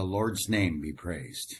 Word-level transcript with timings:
The 0.00 0.06
Lord's 0.06 0.48
name 0.48 0.80
be 0.80 0.94
praised. 0.94 1.56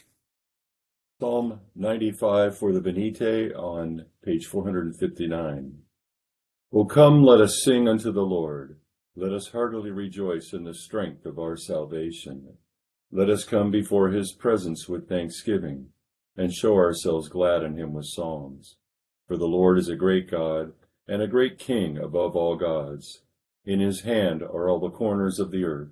Psalm 1.19 1.59
95 1.75 2.57
for 2.57 2.71
the 2.71 2.81
Venite 2.81 3.53
on 3.53 4.07
page 4.25 4.47
459. 4.47 5.77
O 6.73 6.85
come, 6.85 7.23
let 7.23 7.39
us 7.39 7.61
sing 7.63 7.87
unto 7.87 8.11
the 8.11 8.25
Lord. 8.25 8.79
Let 9.15 9.31
us 9.31 9.49
heartily 9.49 9.91
rejoice 9.91 10.53
in 10.53 10.63
the 10.63 10.73
strength 10.73 11.27
of 11.27 11.37
our 11.37 11.55
salvation. 11.55 12.57
Let 13.11 13.29
us 13.29 13.43
come 13.43 13.69
before 13.69 14.09
his 14.09 14.33
presence 14.33 14.89
with 14.89 15.07
thanksgiving, 15.07 15.89
and 16.35 16.51
show 16.51 16.73
ourselves 16.73 17.29
glad 17.29 17.61
in 17.61 17.77
him 17.77 17.93
with 17.93 18.07
psalms. 18.07 18.77
For 19.27 19.37
the 19.37 19.45
Lord 19.45 19.77
is 19.77 19.87
a 19.87 19.95
great 19.95 20.31
God, 20.31 20.73
and 21.07 21.21
a 21.21 21.27
great 21.27 21.59
King 21.59 21.99
above 21.99 22.35
all 22.35 22.55
gods. 22.55 23.21
In 23.65 23.79
his 23.79 24.01
hand 24.01 24.41
are 24.41 24.67
all 24.67 24.79
the 24.79 24.89
corners 24.89 25.37
of 25.37 25.51
the 25.51 25.63
earth, 25.63 25.91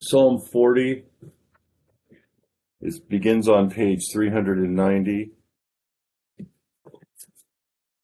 Psalm 0.00 0.40
40 0.52 1.04
it 2.80 3.08
begins 3.08 3.48
on 3.48 3.70
page 3.70 4.02
390. 4.12 5.32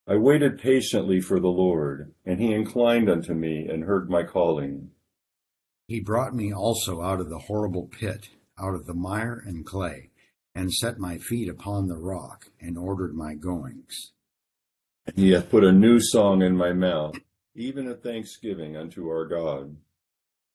I 0.06 0.16
waited 0.16 0.58
patiently 0.58 1.20
for 1.20 1.38
the 1.38 1.48
Lord, 1.48 2.12
and 2.26 2.40
he 2.40 2.52
inclined 2.52 3.08
unto 3.08 3.34
me 3.34 3.66
and 3.68 3.84
heard 3.84 4.10
my 4.10 4.24
calling. 4.24 4.90
He 5.86 6.00
brought 6.00 6.34
me 6.34 6.52
also 6.52 7.02
out 7.02 7.20
of 7.20 7.30
the 7.30 7.38
horrible 7.38 7.86
pit, 7.86 8.30
out 8.58 8.74
of 8.74 8.86
the 8.86 8.94
mire 8.94 9.42
and 9.46 9.64
clay, 9.64 10.10
and 10.54 10.72
set 10.72 10.98
my 10.98 11.18
feet 11.18 11.48
upon 11.48 11.86
the 11.86 11.96
rock, 11.96 12.46
and 12.60 12.76
ordered 12.76 13.14
my 13.14 13.34
goings. 13.34 14.12
He 15.14 15.30
hath 15.30 15.50
put 15.50 15.64
a 15.64 15.72
new 15.72 16.00
song 16.00 16.42
in 16.42 16.56
my 16.56 16.72
mouth, 16.72 17.16
even 17.54 17.86
a 17.88 17.94
thanksgiving 17.94 18.76
unto 18.76 19.08
our 19.08 19.26
God. 19.26 19.76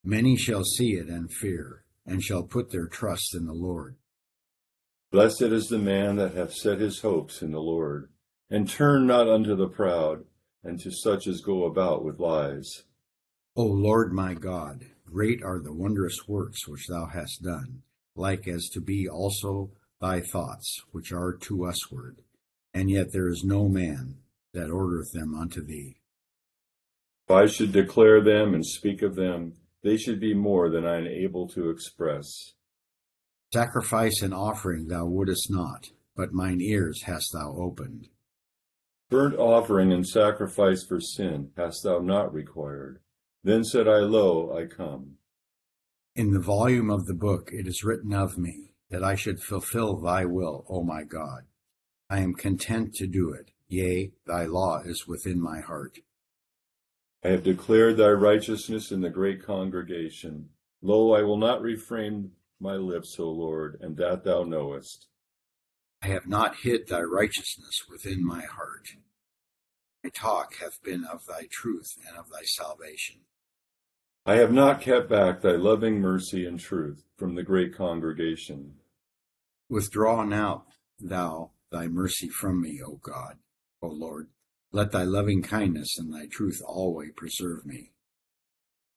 Many 0.03 0.37
shall 0.37 0.63
see 0.63 0.93
it 0.93 1.07
and 1.07 1.31
fear, 1.31 1.83
and 2.05 2.23
shall 2.23 2.43
put 2.43 2.71
their 2.71 2.87
trust 2.87 3.35
in 3.35 3.45
the 3.45 3.53
Lord. 3.53 3.95
Blessed 5.11 5.41
is 5.41 5.69
the 5.69 5.79
man 5.79 6.15
that 6.17 6.35
hath 6.35 6.53
set 6.53 6.79
his 6.79 7.01
hopes 7.01 7.41
in 7.41 7.51
the 7.51 7.61
Lord, 7.61 8.09
and 8.49 8.69
turn 8.69 9.07
not 9.07 9.27
unto 9.27 9.55
the 9.55 9.67
proud, 9.67 10.25
and 10.63 10.79
to 10.81 10.91
such 10.91 11.27
as 11.27 11.41
go 11.41 11.65
about 11.65 12.03
with 12.03 12.19
lies. 12.19 12.83
O 13.55 13.63
Lord 13.63 14.13
my 14.13 14.35
God, 14.35 14.85
great 15.05 15.43
are 15.43 15.59
the 15.59 15.73
wondrous 15.73 16.27
works 16.27 16.67
which 16.67 16.87
thou 16.87 17.07
hast 17.07 17.41
done, 17.41 17.81
like 18.15 18.47
as 18.47 18.69
to 18.69 18.79
be 18.79 19.07
also 19.09 19.71
thy 19.99 20.21
thoughts, 20.21 20.83
which 20.91 21.11
are 21.11 21.33
to 21.33 21.65
usward, 21.65 22.21
and 22.73 22.89
yet 22.89 23.11
there 23.11 23.27
is 23.27 23.43
no 23.43 23.67
man 23.67 24.19
that 24.53 24.69
ordereth 24.69 25.11
them 25.11 25.35
unto 25.35 25.63
thee. 25.63 25.97
If 27.27 27.31
I 27.31 27.47
should 27.47 27.71
declare 27.71 28.21
them 28.21 28.53
and 28.53 28.65
speak 28.65 29.01
of 29.01 29.15
them, 29.15 29.53
they 29.83 29.97
should 29.97 30.19
be 30.19 30.33
more 30.33 30.69
than 30.69 30.85
I 30.85 30.97
am 30.97 31.07
able 31.07 31.47
to 31.49 31.69
express. 31.69 32.53
Sacrifice 33.53 34.21
and 34.21 34.33
offering 34.33 34.87
thou 34.87 35.05
wouldest 35.05 35.49
not, 35.49 35.89
but 36.15 36.33
mine 36.33 36.61
ears 36.61 37.03
hast 37.03 37.33
thou 37.33 37.55
opened. 37.57 38.09
Burnt 39.09 39.35
offering 39.35 39.91
and 39.91 40.07
sacrifice 40.07 40.83
for 40.83 40.99
sin 40.99 41.51
hast 41.57 41.83
thou 41.83 41.99
not 41.99 42.31
required. 42.33 42.99
Then 43.43 43.63
said 43.63 43.87
I, 43.87 43.99
Lo, 43.99 44.55
I 44.55 44.65
come. 44.65 45.15
In 46.15 46.31
the 46.31 46.39
volume 46.39 46.91
of 46.91 47.05
the 47.05 47.15
book 47.15 47.49
it 47.51 47.67
is 47.67 47.83
written 47.83 48.13
of 48.13 48.37
me, 48.37 48.73
that 48.89 49.03
I 49.03 49.15
should 49.15 49.41
fulfill 49.41 49.99
thy 49.99 50.25
will, 50.25 50.65
O 50.69 50.83
my 50.83 51.03
God. 51.03 51.43
I 52.09 52.19
am 52.19 52.33
content 52.33 52.93
to 52.95 53.07
do 53.07 53.31
it. 53.31 53.51
Yea, 53.67 54.11
thy 54.25 54.45
law 54.45 54.81
is 54.83 55.07
within 55.07 55.41
my 55.41 55.61
heart. 55.61 55.99
I 57.23 57.29
have 57.29 57.43
declared 57.43 57.97
thy 57.97 58.11
righteousness 58.11 58.91
in 58.91 59.01
the 59.01 59.09
great 59.09 59.43
congregation. 59.45 60.49
Lo, 60.81 61.13
I 61.13 61.21
will 61.21 61.37
not 61.37 61.61
refrain 61.61 62.31
my 62.59 62.75
lips, 62.75 63.19
O 63.19 63.29
Lord, 63.29 63.77
and 63.81 63.97
that 63.97 64.23
thou 64.23 64.43
knowest. 64.43 65.07
I 66.01 66.07
have 66.07 66.27
not 66.27 66.57
hid 66.57 66.87
thy 66.87 67.01
righteousness 67.01 67.83
within 67.89 68.25
my 68.25 68.41
heart. 68.41 68.95
My 70.03 70.09
talk 70.11 70.55
hath 70.61 70.81
been 70.81 71.03
of 71.03 71.25
thy 71.25 71.47
truth 71.51 71.97
and 72.07 72.17
of 72.17 72.29
thy 72.29 72.43
salvation. 72.43 73.17
I 74.25 74.35
have 74.35 74.53
not 74.53 74.79
kept 74.79 75.09
back 75.09 75.41
thy 75.41 75.53
loving 75.53 75.99
mercy 75.99 76.45
and 76.45 76.59
truth 76.59 77.03
from 77.17 77.35
the 77.35 77.43
great 77.43 77.75
congregation. 77.75 78.75
Withdraw 79.69 80.23
now, 80.23 80.65
thou, 80.99 81.51
thy 81.69 81.87
mercy 81.87 82.29
from 82.29 82.61
me, 82.61 82.79
O 82.85 82.99
God, 83.03 83.37
O 83.81 83.87
Lord. 83.87 84.29
Let 84.71 84.91
thy 84.91 85.03
loving 85.03 85.41
kindness 85.41 85.97
and 85.97 86.13
thy 86.13 86.27
truth 86.27 86.61
always 86.65 87.11
preserve 87.15 87.65
me. 87.65 87.91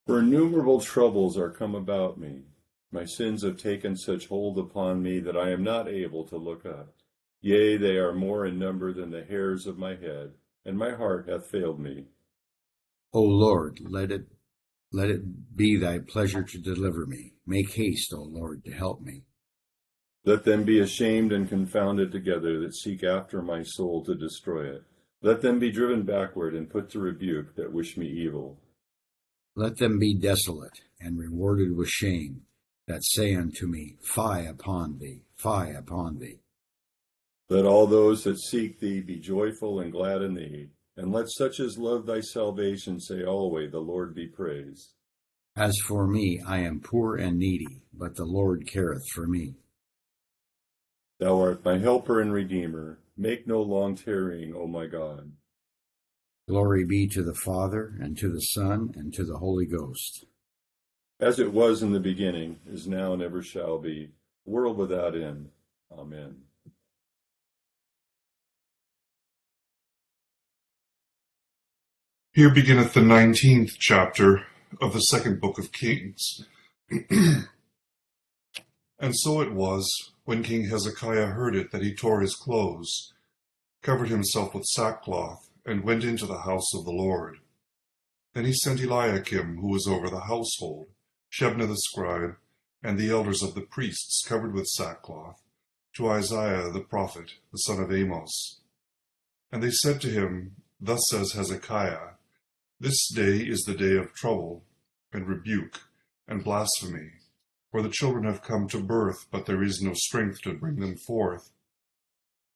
For 0.05 0.19
innumerable 0.19 0.81
troubles 0.81 1.37
are 1.37 1.49
come 1.49 1.73
about 1.73 2.19
me. 2.19 2.43
My 2.91 3.05
sins 3.05 3.41
have 3.43 3.57
taken 3.57 3.95
such 3.95 4.27
hold 4.27 4.59
upon 4.59 5.01
me 5.01 5.19
that 5.21 5.35
I 5.35 5.49
am 5.49 5.63
not 5.63 5.87
able 5.87 6.25
to 6.25 6.37
look 6.37 6.65
up. 6.65 6.93
Yea, 7.41 7.77
they 7.77 7.97
are 7.97 8.13
more 8.13 8.45
in 8.45 8.59
number 8.59 8.93
than 8.93 9.09
the 9.09 9.23
hairs 9.23 9.65
of 9.65 9.77
my 9.77 9.95
head, 9.95 10.33
and 10.63 10.77
my 10.77 10.91
heart 10.91 11.27
hath 11.27 11.49
failed 11.49 11.79
me. 11.79 12.05
O 13.13 13.21
Lord, 13.21 13.79
let 13.83 14.11
it 14.11 14.27
let 14.91 15.09
it 15.09 15.55
be 15.55 15.75
thy 15.75 15.97
pleasure 15.97 16.43
to 16.43 16.57
deliver 16.59 17.07
me. 17.07 17.33
Make 17.47 17.73
haste, 17.73 18.13
O 18.13 18.21
Lord, 18.21 18.63
to 18.65 18.71
help 18.71 19.01
me. 19.01 19.23
Let 20.23 20.43
them 20.43 20.63
be 20.63 20.79
ashamed 20.79 21.31
and 21.33 21.49
confounded 21.49 22.11
together 22.11 22.59
that 22.59 22.75
seek 22.75 23.03
after 23.03 23.41
my 23.41 23.63
soul 23.63 24.05
to 24.05 24.13
destroy 24.13 24.67
it. 24.67 24.83
Let 25.23 25.41
them 25.41 25.57
be 25.57 25.71
driven 25.71 26.03
backward 26.03 26.53
and 26.53 26.69
put 26.69 26.89
to 26.89 26.99
rebuke 26.99 27.55
that 27.55 27.71
wish 27.71 27.95
me 27.95 28.07
evil. 28.07 28.59
Let 29.55 29.77
them 29.77 29.97
be 29.97 30.13
desolate 30.13 30.81
and 30.99 31.17
rewarded 31.17 31.77
with 31.77 31.87
shame 31.87 32.41
that 32.87 33.05
say 33.05 33.33
unto 33.33 33.65
me, 33.65 33.95
Fie 34.03 34.45
upon 34.45 34.97
thee, 34.99 35.21
fie 35.37 35.71
upon 35.71 36.19
thee. 36.19 36.39
Let 37.49 37.65
all 37.65 37.87
those 37.87 38.25
that 38.25 38.37
seek 38.37 38.81
thee 38.81 38.99
be 38.99 39.15
joyful 39.15 39.79
and 39.79 39.93
glad 39.93 40.21
in 40.21 40.33
thee, 40.33 40.71
and 40.97 41.13
let 41.13 41.29
such 41.29 41.61
as 41.61 41.77
love 41.77 42.05
thy 42.05 42.19
salvation 42.19 42.99
say 42.99 43.23
always, 43.23 43.71
The 43.71 43.79
Lord 43.79 44.13
be 44.13 44.27
praised. 44.27 44.93
As 45.55 45.77
for 45.87 46.05
me, 46.05 46.41
I 46.45 46.59
am 46.59 46.81
poor 46.81 47.15
and 47.15 47.37
needy, 47.37 47.83
but 47.93 48.15
the 48.15 48.25
Lord 48.25 48.67
careth 48.67 49.07
for 49.13 49.27
me. 49.27 49.55
Thou 51.19 51.39
art 51.39 51.63
my 51.63 51.77
helper 51.77 52.19
and 52.19 52.33
redeemer. 52.33 52.99
Make 53.15 53.47
no 53.47 53.61
long 53.61 53.95
tarrying, 53.95 54.55
O 54.55 54.65
my 54.65 54.87
God. 54.87 55.31
Glory 56.49 56.83
be 56.83 57.07
to 57.07 57.23
the 57.23 57.35
Father, 57.35 57.93
and 58.01 58.17
to 58.17 58.29
the 58.29 58.41
Son, 58.41 58.91
and 58.95 59.13
to 59.13 59.23
the 59.23 59.37
Holy 59.37 59.65
Ghost. 59.65 60.25
As 61.19 61.39
it 61.39 61.53
was 61.53 61.83
in 61.83 61.93
the 61.93 61.99
beginning, 61.99 62.59
is 62.67 62.87
now, 62.87 63.13
and 63.13 63.21
ever 63.21 63.41
shall 63.41 63.77
be, 63.77 64.09
world 64.45 64.77
without 64.77 65.15
end. 65.15 65.49
Amen. 65.91 66.41
Here 72.33 72.49
beginneth 72.49 72.93
the 72.93 73.01
nineteenth 73.01 73.77
chapter 73.77 74.47
of 74.81 74.93
the 74.93 75.01
second 75.01 75.39
book 75.39 75.59
of 75.59 75.71
Kings. 75.71 76.45
and 79.03 79.13
so 79.17 79.41
it 79.41 79.51
was, 79.51 80.13
when 80.23 80.43
King 80.43 80.69
Hezekiah 80.69 81.25
heard 81.25 81.57
it, 81.57 81.71
that 81.71 81.83
he 81.83 81.93
tore 81.93 82.21
his 82.21 82.35
clothes, 82.35 83.11
covered 83.81 84.07
himself 84.07 84.55
with 84.55 84.63
sackcloth, 84.63 85.49
and 85.65 85.83
went 85.83 86.05
into 86.05 86.25
the 86.25 86.43
house 86.43 86.73
of 86.73 86.85
the 86.85 86.91
Lord. 86.93 87.39
Then 88.31 88.45
he 88.45 88.53
sent 88.53 88.79
Eliakim, 88.79 89.57
who 89.57 89.67
was 89.67 89.87
over 89.89 90.09
the 90.09 90.21
household, 90.21 90.87
Shebna 91.29 91.67
the 91.67 91.75
scribe, 91.75 92.37
and 92.81 92.97
the 92.97 93.09
elders 93.09 93.43
of 93.43 93.55
the 93.55 93.61
priests, 93.63 94.23
covered 94.25 94.53
with 94.53 94.67
sackcloth, 94.67 95.41
to 95.97 96.07
Isaiah 96.07 96.71
the 96.71 96.79
prophet, 96.79 97.33
the 97.51 97.57
son 97.57 97.83
of 97.83 97.91
Amos. 97.91 98.61
And 99.51 99.61
they 99.61 99.71
said 99.71 99.99
to 99.99 100.11
him, 100.11 100.55
Thus 100.79 101.01
says 101.09 101.33
Hezekiah, 101.33 102.11
this 102.79 103.09
day 103.13 103.39
is 103.39 103.63
the 103.63 103.75
day 103.75 103.97
of 103.97 104.13
trouble, 104.13 104.63
and 105.11 105.27
rebuke, 105.27 105.81
and 106.25 106.41
blasphemy, 106.41 107.11
for 107.73 107.81
the 107.81 107.89
children 107.89 108.23
have 108.25 108.43
come 108.43 108.67
to 108.67 108.79
birth, 108.79 109.25
but 109.31 109.47
there 109.47 109.63
is 109.63 109.81
no 109.81 109.93
strength 109.95 110.39
to 110.43 110.53
bring 110.53 110.75
them 110.75 110.95
forth. 110.95 111.49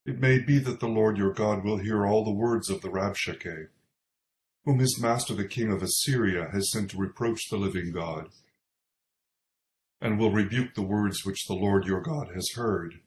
It 0.05 0.19
may 0.19 0.37
be 0.37 0.59
that 0.59 0.79
the 0.79 0.87
Lord 0.87 1.17
your 1.17 1.33
God 1.33 1.63
will 1.63 1.79
hear 1.79 2.05
all 2.05 2.23
the 2.23 2.29
words 2.29 2.69
of 2.69 2.81
the 2.81 2.89
Rabshakeh, 2.89 3.69
whom 4.63 4.77
his 4.77 5.01
master 5.01 5.33
the 5.33 5.47
king 5.47 5.71
of 5.71 5.81
Assyria 5.81 6.49
has 6.53 6.71
sent 6.71 6.91
to 6.91 6.97
reproach 6.97 7.49
the 7.49 7.57
living 7.57 7.91
God, 7.91 8.27
and 9.99 10.19
will 10.19 10.31
rebuke 10.31 10.75
the 10.75 10.83
words 10.83 11.25
which 11.25 11.47
the 11.47 11.55
Lord 11.55 11.87
your 11.87 12.01
God 12.01 12.29
has 12.35 12.51
heard. 12.53 12.99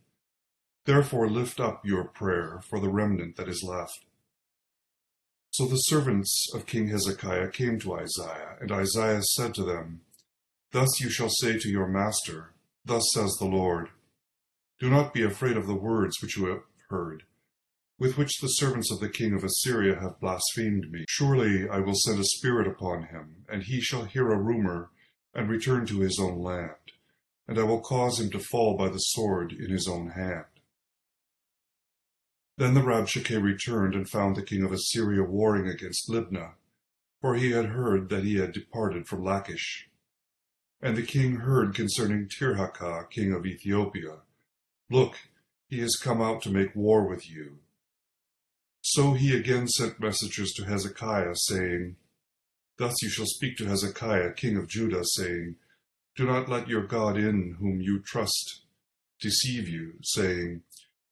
Therefore 0.87 1.31
lift 1.31 1.61
up 1.61 1.87
your 1.87 2.03
prayer 2.03 2.61
for 2.69 2.81
the 2.81 2.91
remnant 2.91 3.37
that 3.37 3.49
is 3.49 3.63
left 3.63 4.05
so 5.53 5.67
the 5.67 5.77
servants 5.77 6.47
of 6.55 6.67
King 6.67 6.89
Hezekiah 6.89 7.49
came 7.49 7.81
to 7.81 7.95
Isaiah, 7.95 8.57
and 8.61 8.71
Isaiah 8.71 9.23
said 9.23 9.53
to 9.55 9.65
them, 9.65 10.03
Thus 10.73 11.01
you 11.01 11.11
shall 11.11 11.31
say 11.31 11.59
to 11.59 11.69
your 11.69 11.89
master, 11.89 12.53
Thus 12.85 13.05
says 13.13 13.37
the 13.39 13.47
Lord, 13.47 13.89
Do 14.79 14.89
not 14.89 15.13
be 15.13 15.23
afraid 15.23 15.57
of 15.57 15.67
the 15.67 15.75
words 15.75 16.17
which 16.23 16.37
you 16.37 16.47
have 16.47 16.63
heard, 16.89 17.25
with 17.99 18.17
which 18.17 18.39
the 18.41 18.49
servants 18.49 18.91
of 18.93 19.01
the 19.01 19.09
king 19.09 19.35
of 19.35 19.43
Assyria 19.43 19.99
have 20.01 20.21
blasphemed 20.21 20.91
me. 20.93 21.05
Surely 21.09 21.69
I 21.69 21.81
will 21.81 21.97
send 21.97 22.21
a 22.21 22.25
spirit 22.25 22.69
upon 22.69 23.05
him, 23.05 23.45
and 23.49 23.65
he 23.65 23.81
shall 23.81 24.05
hear 24.05 24.31
a 24.31 24.41
rumor, 24.41 24.91
and 25.35 25.49
return 25.49 25.87
to 25.87 26.01
his 26.01 26.19
own 26.21 26.39
land, 26.39 26.93
and 27.49 27.59
I 27.59 27.65
will 27.65 27.81
cause 27.81 28.21
him 28.21 28.31
to 28.31 28.39
fall 28.39 28.77
by 28.77 28.89
the 28.89 28.99
sword 28.99 29.53
in 29.53 29.71
his 29.71 29.89
own 29.89 30.11
hand. 30.11 30.47
Then 32.57 32.75
the 32.75 32.83
Rabshakeh 32.83 33.43
returned 33.43 33.95
and 33.95 34.09
found 34.09 34.37
the 34.37 34.43
king 34.43 34.63
of 34.63 34.73
Assyria 34.73 35.23
warring 35.23 35.69
against 35.69 36.09
Libnah, 36.09 36.55
for 37.21 37.35
he 37.35 37.51
had 37.51 37.67
heard 37.67 38.09
that 38.11 38.25
he 38.25 38.37
had 38.37 38.53
departed 38.53 39.07
from 39.07 39.25
Lachish. 39.25 39.90
And 40.83 40.97
the 40.97 41.03
king 41.03 41.37
heard 41.37 41.75
concerning 41.75 42.29
Tirhakah, 42.29 43.11
king 43.11 43.33
of 43.33 43.47
Ethiopia, 43.47 44.17
Look, 44.91 45.17
he 45.69 45.81
has 45.81 45.97
come 45.97 46.21
out 46.21 46.43
to 46.43 46.51
make 46.51 46.75
war 46.75 47.07
with 47.07 47.31
you. 47.31 47.59
So 48.83 49.13
he 49.13 49.37
again 49.37 49.69
sent 49.69 50.01
messengers 50.01 50.53
to 50.55 50.65
Hezekiah, 50.65 51.35
saying, 51.35 51.97
Thus 52.79 53.03
you 53.03 53.11
shall 53.11 53.27
speak 53.27 53.57
to 53.59 53.67
Hezekiah, 53.67 54.33
king 54.33 54.57
of 54.57 54.69
Judah, 54.69 55.05
saying, 55.05 55.57
Do 56.17 56.27
not 56.27 56.49
let 56.49 56.67
your 56.67 56.87
God 56.87 57.17
in 57.17 57.57
whom 57.61 57.81
you 57.81 58.01
trust 58.01 58.63
deceive 59.21 59.69
you, 59.69 59.95
saying, 60.03 60.63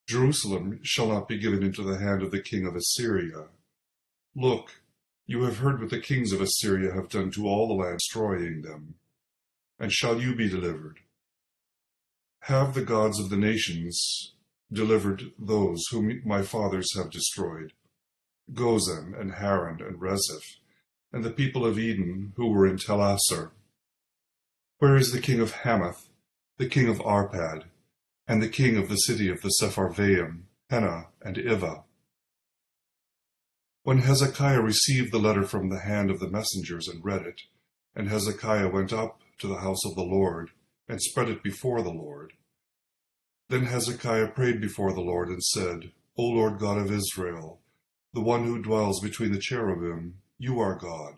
Jerusalem 0.08 0.80
shall 0.82 1.08
not 1.08 1.28
be 1.28 1.38
given 1.38 1.62
into 1.62 1.82
the 1.82 1.98
hand 1.98 2.22
of 2.22 2.30
the 2.30 2.40
king 2.40 2.66
of 2.66 2.74
Assyria. 2.74 3.48
Look, 4.34 4.80
you 5.26 5.42
have 5.42 5.58
heard 5.58 5.80
what 5.80 5.90
the 5.90 6.00
kings 6.00 6.32
of 6.32 6.40
Assyria 6.40 6.94
have 6.94 7.10
done 7.10 7.30
to 7.32 7.46
all 7.46 7.68
the 7.68 7.74
land, 7.74 7.98
destroying 7.98 8.62
them. 8.62 8.94
And 9.78 9.92
shall 9.92 10.20
you 10.20 10.34
be 10.34 10.48
delivered? 10.48 10.98
Have 12.42 12.74
the 12.74 12.84
gods 12.84 13.20
of 13.20 13.30
the 13.30 13.36
nations 13.36 14.34
delivered 14.72 15.32
those 15.38 15.86
whom 15.90 16.20
my 16.24 16.42
fathers 16.42 16.96
have 16.96 17.10
destroyed, 17.10 17.72
Gozan 18.52 19.18
and 19.18 19.34
Haran 19.34 19.80
and 19.80 20.00
Rezeph, 20.00 20.56
and 21.12 21.24
the 21.24 21.30
people 21.30 21.64
of 21.64 21.78
Eden 21.78 22.32
who 22.36 22.50
were 22.50 22.66
in 22.66 22.76
Telassar? 22.76 23.52
Where 24.78 24.96
is 24.96 25.12
the 25.12 25.20
king 25.20 25.40
of 25.40 25.52
Hamath, 25.52 26.08
the 26.56 26.68
king 26.68 26.88
of 26.88 27.00
Arpad, 27.00 27.64
and 28.26 28.42
the 28.42 28.48
king 28.48 28.76
of 28.76 28.88
the 28.88 28.96
city 28.96 29.28
of 29.28 29.42
the 29.42 29.52
Sepharvaim, 29.60 30.44
Hena 30.70 31.08
and 31.22 31.38
Iva? 31.38 31.84
When 33.82 33.98
Hezekiah 33.98 34.60
received 34.60 35.12
the 35.12 35.18
letter 35.18 35.44
from 35.44 35.68
the 35.68 35.80
hand 35.80 36.10
of 36.10 36.20
the 36.20 36.28
messengers 36.28 36.88
and 36.88 37.04
read 37.04 37.22
it, 37.22 37.42
and 37.94 38.08
Hezekiah 38.08 38.68
went 38.68 38.92
up 38.92 39.22
to 39.38 39.46
the 39.46 39.58
house 39.58 39.84
of 39.84 39.94
the 39.94 40.02
Lord, 40.02 40.50
and 40.88 41.00
spread 41.00 41.28
it 41.28 41.42
before 41.42 41.82
the 41.82 41.90
Lord. 41.90 42.32
Then 43.48 43.64
Hezekiah 43.64 44.28
prayed 44.28 44.60
before 44.60 44.92
the 44.92 45.00
Lord 45.00 45.28
and 45.28 45.42
said, 45.42 45.92
O 46.16 46.22
Lord 46.22 46.58
God 46.58 46.78
of 46.78 46.92
Israel, 46.92 47.60
the 48.12 48.20
one 48.20 48.44
who 48.44 48.62
dwells 48.62 49.00
between 49.00 49.32
the 49.32 49.38
cherubim, 49.38 50.14
you 50.38 50.60
are 50.60 50.76
God, 50.76 51.14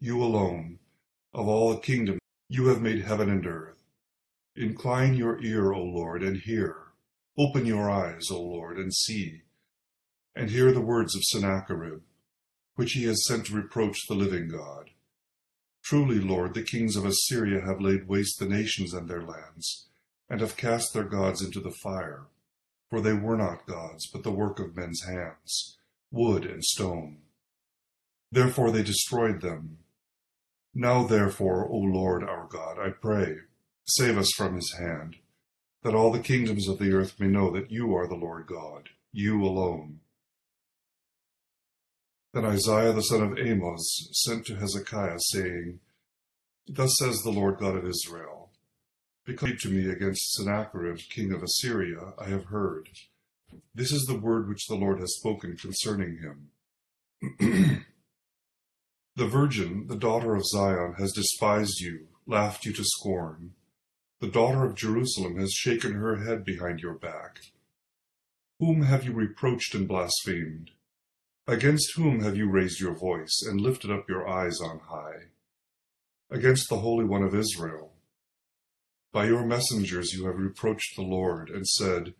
you 0.00 0.22
alone, 0.22 0.78
of 1.32 1.48
all 1.48 1.70
the 1.70 1.80
kingdoms, 1.80 2.20
you 2.48 2.66
have 2.66 2.82
made 2.82 3.04
heaven 3.04 3.30
and 3.30 3.46
earth. 3.46 3.82
Incline 4.54 5.14
your 5.14 5.42
ear, 5.42 5.72
O 5.72 5.82
Lord, 5.82 6.22
and 6.22 6.36
hear. 6.36 6.76
Open 7.38 7.64
your 7.64 7.90
eyes, 7.90 8.28
O 8.30 8.40
Lord, 8.40 8.76
and 8.76 8.92
see. 8.92 9.42
And 10.36 10.50
hear 10.50 10.72
the 10.72 10.80
words 10.80 11.16
of 11.16 11.22
Sennacherib, 11.24 12.02
which 12.74 12.92
he 12.92 13.04
has 13.04 13.26
sent 13.26 13.46
to 13.46 13.54
reproach 13.54 13.96
the 14.06 14.14
living 14.14 14.48
God. 14.48 14.90
Truly, 15.82 16.20
Lord, 16.20 16.54
the 16.54 16.62
kings 16.62 16.96
of 16.96 17.04
Assyria 17.04 17.60
have 17.60 17.80
laid 17.80 18.08
waste 18.08 18.38
the 18.38 18.48
nations 18.48 18.94
and 18.94 19.08
their 19.08 19.22
lands, 19.22 19.88
and 20.30 20.40
have 20.40 20.56
cast 20.56 20.94
their 20.94 21.04
gods 21.04 21.42
into 21.42 21.60
the 21.60 21.74
fire. 21.82 22.26
For 22.88 23.00
they 23.00 23.14
were 23.14 23.36
not 23.36 23.66
gods, 23.66 24.06
but 24.06 24.22
the 24.22 24.30
work 24.30 24.58
of 24.58 24.76
men's 24.76 25.02
hands, 25.04 25.78
wood 26.10 26.44
and 26.44 26.62
stone. 26.62 27.18
Therefore 28.30 28.70
they 28.70 28.82
destroyed 28.82 29.40
them. 29.40 29.78
Now 30.74 31.06
therefore, 31.06 31.66
O 31.68 31.76
Lord 31.76 32.22
our 32.22 32.46
God, 32.46 32.78
I 32.78 32.90
pray, 32.90 33.36
Save 33.84 34.16
us 34.16 34.30
from 34.36 34.54
his 34.54 34.72
hand, 34.78 35.16
that 35.82 35.94
all 35.94 36.12
the 36.12 36.20
kingdoms 36.20 36.68
of 36.68 36.78
the 36.78 36.92
earth 36.92 37.18
may 37.18 37.26
know 37.26 37.50
that 37.50 37.70
you 37.70 37.94
are 37.96 38.06
the 38.06 38.14
Lord 38.14 38.46
God, 38.46 38.90
you 39.12 39.44
alone. 39.44 40.00
Then 42.32 42.46
Isaiah 42.46 42.92
the 42.92 43.02
son 43.02 43.22
of 43.22 43.38
Amos 43.38 44.08
sent 44.12 44.46
to 44.46 44.56
Hezekiah, 44.56 45.18
saying, 45.18 45.80
Thus 46.66 46.96
says 46.98 47.18
the 47.18 47.30
Lord 47.30 47.58
God 47.58 47.76
of 47.76 47.86
Israel, 47.86 48.50
Because 49.26 49.60
to 49.62 49.68
me 49.68 49.90
against 49.90 50.32
Sennacherib 50.32 50.98
king 51.10 51.32
of 51.32 51.42
Assyria 51.42 52.14
I 52.18 52.28
have 52.28 52.46
heard. 52.46 52.88
This 53.74 53.92
is 53.92 54.04
the 54.04 54.18
word 54.18 54.48
which 54.48 54.66
the 54.66 54.76
Lord 54.76 54.98
has 55.00 55.16
spoken 55.16 55.56
concerning 55.58 56.18
him. 56.18 56.50
the 59.16 59.26
virgin, 59.26 59.86
the 59.88 59.96
daughter 59.96 60.34
of 60.34 60.46
Zion, 60.46 60.94
has 60.98 61.12
despised 61.12 61.80
you, 61.80 62.08
laughed 62.26 62.64
you 62.64 62.72
to 62.72 62.84
scorn. 62.84 63.52
The 64.20 64.28
daughter 64.28 64.64
of 64.64 64.74
Jerusalem 64.74 65.36
has 65.38 65.52
shaken 65.52 65.94
her 65.94 66.24
head 66.24 66.44
behind 66.44 66.80
your 66.80 66.94
back. 66.94 67.40
Whom 68.58 68.82
have 68.82 69.04
you 69.04 69.12
reproached 69.12 69.74
and 69.74 69.86
blasphemed? 69.86 70.70
Against 71.48 71.96
whom 71.96 72.20
have 72.22 72.36
you 72.36 72.48
raised 72.48 72.78
your 72.78 72.94
voice 72.94 73.42
and 73.44 73.60
lifted 73.60 73.90
up 73.90 74.08
your 74.08 74.28
eyes 74.28 74.60
on 74.60 74.78
high? 74.78 75.30
Against 76.30 76.68
the 76.68 76.78
Holy 76.78 77.04
One 77.04 77.24
of 77.24 77.34
Israel. 77.34 77.94
By 79.10 79.26
your 79.26 79.44
messengers 79.44 80.12
you 80.12 80.26
have 80.26 80.38
reproached 80.38 80.94
the 80.94 81.02
Lord, 81.02 81.50
and 81.50 81.66
said, 81.66 82.14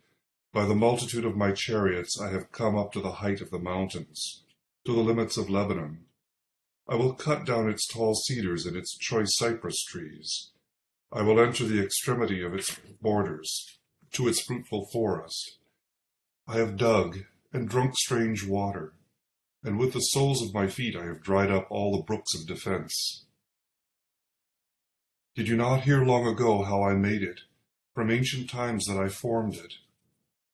By 0.51 0.65
the 0.65 0.75
multitude 0.75 1.23
of 1.23 1.37
my 1.37 1.53
chariots 1.53 2.19
I 2.19 2.31
have 2.31 2.51
come 2.51 2.77
up 2.77 2.91
to 2.91 2.99
the 2.99 3.13
height 3.13 3.39
of 3.39 3.49
the 3.49 3.59
mountains, 3.59 4.43
to 4.85 4.93
the 4.93 5.01
limits 5.01 5.37
of 5.37 5.49
Lebanon. 5.49 6.03
I 6.89 6.95
will 6.95 7.13
cut 7.13 7.45
down 7.45 7.69
its 7.69 7.87
tall 7.87 8.15
cedars 8.15 8.65
and 8.65 8.75
its 8.75 8.97
choice 8.97 9.37
cypress 9.37 9.85
trees. 9.85 10.49
I 11.13 11.21
will 11.21 11.39
enter 11.39 11.63
the 11.63 11.81
extremity 11.81 12.43
of 12.43 12.53
its 12.53 12.77
borders, 13.01 13.79
to 14.11 14.27
its 14.27 14.41
fruitful 14.41 14.89
forest. 14.91 15.59
I 16.45 16.57
have 16.57 16.75
dug 16.75 17.19
and 17.53 17.69
drunk 17.69 17.95
strange 17.97 18.45
water, 18.45 18.95
and 19.63 19.79
with 19.79 19.93
the 19.93 19.99
soles 19.99 20.41
of 20.41 20.53
my 20.53 20.67
feet 20.67 20.95
I 20.95 21.05
have 21.05 21.21
dried 21.21 21.51
up 21.51 21.67
all 21.69 21.95
the 21.95 22.03
brooks 22.03 22.35
of 22.35 22.47
defense. 22.47 23.25
Did 25.35 25.47
you 25.47 25.55
not 25.55 25.81
hear 25.81 26.05
long 26.05 26.27
ago 26.27 26.63
how 26.63 26.83
I 26.83 26.93
made 26.93 27.23
it, 27.23 27.41
from 27.93 28.11
ancient 28.11 28.49
times 28.49 28.85
that 28.85 28.97
I 28.97 29.09
formed 29.09 29.55
it? 29.55 29.73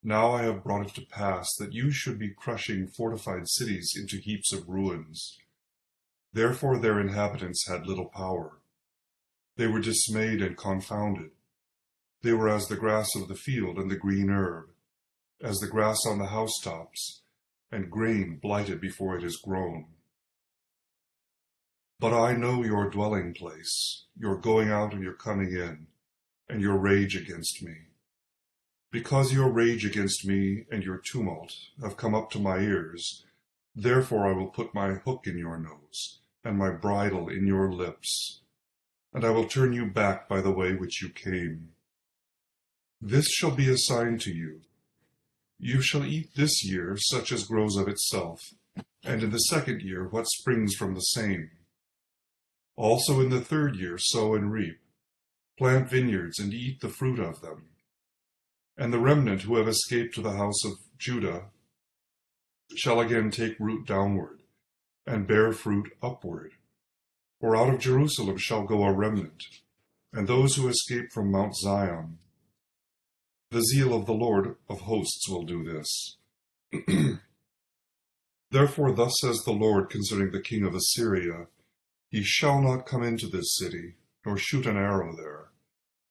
Now 0.03 0.31
I 0.31 0.43
have 0.43 0.63
brought 0.63 0.85
it 0.85 0.95
to 0.95 1.05
pass 1.05 1.47
that 1.57 1.73
you 1.73 1.91
should 1.91 2.17
be 2.17 2.29
crushing 2.29 2.87
fortified 2.87 3.49
cities 3.49 3.93
into 3.97 4.17
heaps 4.17 4.53
of 4.53 4.69
ruins. 4.69 5.37
Therefore 6.31 6.77
their 6.77 6.99
inhabitants 6.99 7.67
had 7.67 7.85
little 7.85 8.05
power 8.05 8.59
they 9.59 9.67
were 9.67 9.81
dismayed 9.81 10.41
and 10.41 10.55
confounded. 10.55 11.31
They 12.21 12.31
were 12.31 12.47
as 12.47 12.69
the 12.69 12.77
grass 12.77 13.13
of 13.13 13.27
the 13.27 13.35
field 13.35 13.77
and 13.77 13.91
the 13.91 13.97
green 13.97 14.29
herb, 14.29 14.69
as 15.43 15.57
the 15.57 15.67
grass 15.67 15.99
on 16.07 16.17
the 16.17 16.27
housetops, 16.27 17.23
and 17.71 17.91
grain 17.91 18.39
blighted 18.41 18.81
before 18.81 19.17
it 19.17 19.23
is 19.23 19.37
grown. 19.37 19.85
But 21.99 22.13
I 22.13 22.33
know 22.33 22.63
your 22.63 22.89
dwelling 22.89 23.33
place, 23.33 24.05
your 24.17 24.37
going 24.37 24.69
out 24.69 24.93
and 24.93 25.03
your 25.03 25.13
coming 25.13 25.51
in, 25.51 25.87
and 26.47 26.61
your 26.61 26.77
rage 26.77 27.15
against 27.15 27.61
me. 27.61 27.73
Because 28.91 29.33
your 29.33 29.51
rage 29.51 29.85
against 29.85 30.25
me 30.25 30.65
and 30.71 30.83
your 30.83 30.97
tumult 30.97 31.53
have 31.81 31.97
come 31.97 32.15
up 32.15 32.31
to 32.31 32.39
my 32.39 32.59
ears, 32.59 33.25
therefore 33.75 34.27
I 34.27 34.33
will 34.33 34.47
put 34.47 34.73
my 34.73 34.93
hook 34.93 35.27
in 35.27 35.37
your 35.37 35.59
nose, 35.59 36.19
and 36.43 36.57
my 36.57 36.71
bridle 36.71 37.29
in 37.29 37.45
your 37.45 37.71
lips, 37.71 38.41
and 39.13 39.25
I 39.25 39.29
will 39.29 39.45
turn 39.45 39.73
you 39.73 39.85
back 39.85 40.27
by 40.27 40.41
the 40.41 40.51
way 40.51 40.73
which 40.73 41.01
you 41.01 41.09
came. 41.09 41.69
This 43.01 43.27
shall 43.27 43.51
be 43.51 43.69
a 43.69 43.77
sign 43.77 44.17
to 44.19 44.31
you. 44.31 44.61
You 45.59 45.81
shall 45.81 46.05
eat 46.05 46.35
this 46.35 46.63
year 46.63 46.95
such 46.97 47.33
as 47.33 47.43
grows 47.43 47.75
of 47.75 47.89
itself, 47.89 48.39
and 49.03 49.21
in 49.21 49.29
the 49.29 49.37
second 49.37 49.81
year 49.81 50.07
what 50.07 50.29
springs 50.29 50.73
from 50.73 50.93
the 50.93 51.01
same. 51.01 51.51
Also 52.77 53.19
in 53.19 53.29
the 53.29 53.41
third 53.41 53.75
year 53.75 53.97
sow 53.97 54.35
and 54.35 54.53
reap, 54.53 54.79
plant 55.57 55.89
vineyards 55.89 56.39
and 56.39 56.53
eat 56.53 56.79
the 56.79 56.87
fruit 56.87 57.19
of 57.19 57.41
them. 57.41 57.71
And 58.77 58.93
the 58.93 58.99
remnant 58.99 59.41
who 59.41 59.57
have 59.57 59.67
escaped 59.67 60.15
to 60.15 60.21
the 60.21 60.37
house 60.37 60.63
of 60.63 60.71
Judah 60.97 61.47
shall 62.77 63.01
again 63.01 63.29
take 63.29 63.59
root 63.59 63.85
downward, 63.85 64.39
and 65.05 65.27
bear 65.27 65.51
fruit 65.51 65.91
upward. 66.01 66.53
For 67.41 67.57
out 67.57 67.73
of 67.73 67.81
Jerusalem 67.81 68.37
shall 68.37 68.63
go 68.63 68.83
a 68.83 68.93
remnant, 68.93 69.43
and 70.13 70.25
those 70.25 70.55
who 70.55 70.69
escape 70.69 71.11
from 71.11 71.31
Mount 71.31 71.55
Zion. 71.57 72.19
The 73.51 73.63
zeal 73.63 73.95
of 73.95 74.05
the 74.05 74.13
Lord 74.13 74.57
of 74.69 74.81
hosts 74.81 75.27
will 75.27 75.43
do 75.43 75.63
this. 75.63 76.17
Therefore, 78.51 78.91
thus 78.91 79.19
says 79.19 79.39
the 79.39 79.51
Lord 79.53 79.89
concerning 79.89 80.31
the 80.31 80.41
king 80.41 80.63
of 80.63 80.75
Assyria 80.75 81.47
He 82.09 82.21
shall 82.23 82.61
not 82.61 82.85
come 82.85 83.01
into 83.01 83.27
this 83.27 83.57
city, 83.57 83.95
nor 84.23 84.37
shoot 84.37 84.67
an 84.67 84.77
arrow 84.77 85.15
there, 85.15 85.49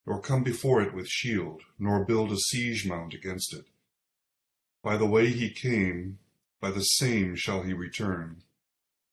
nor 0.04 0.20
come 0.20 0.42
before 0.42 0.82
it 0.82 0.92
with 0.92 1.06
shield, 1.06 1.62
nor 1.78 2.04
build 2.04 2.32
a 2.32 2.36
siege 2.36 2.84
mount 2.84 3.14
against 3.14 3.54
it. 3.54 3.66
By 4.82 4.96
the 4.96 5.06
way 5.06 5.28
he 5.28 5.50
came, 5.50 6.18
by 6.60 6.72
the 6.72 6.82
same 6.82 7.36
shall 7.36 7.62
he 7.62 7.72
return. 7.72 8.42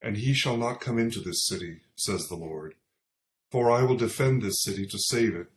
And 0.01 0.17
he 0.17 0.34
shall 0.34 0.58
not 0.58 0.82
come 0.82 0.98
into 0.98 1.20
this 1.22 1.46
city, 1.46 1.82
says 1.96 2.27
the 2.27 2.36
Lord. 2.36 2.74
For 3.51 3.70
I 3.70 3.84
will 3.84 3.98
defend 3.98 4.41
this 4.41 4.63
city 4.63 4.88
to 4.88 4.98
save 4.98 5.36
it, 5.36 5.51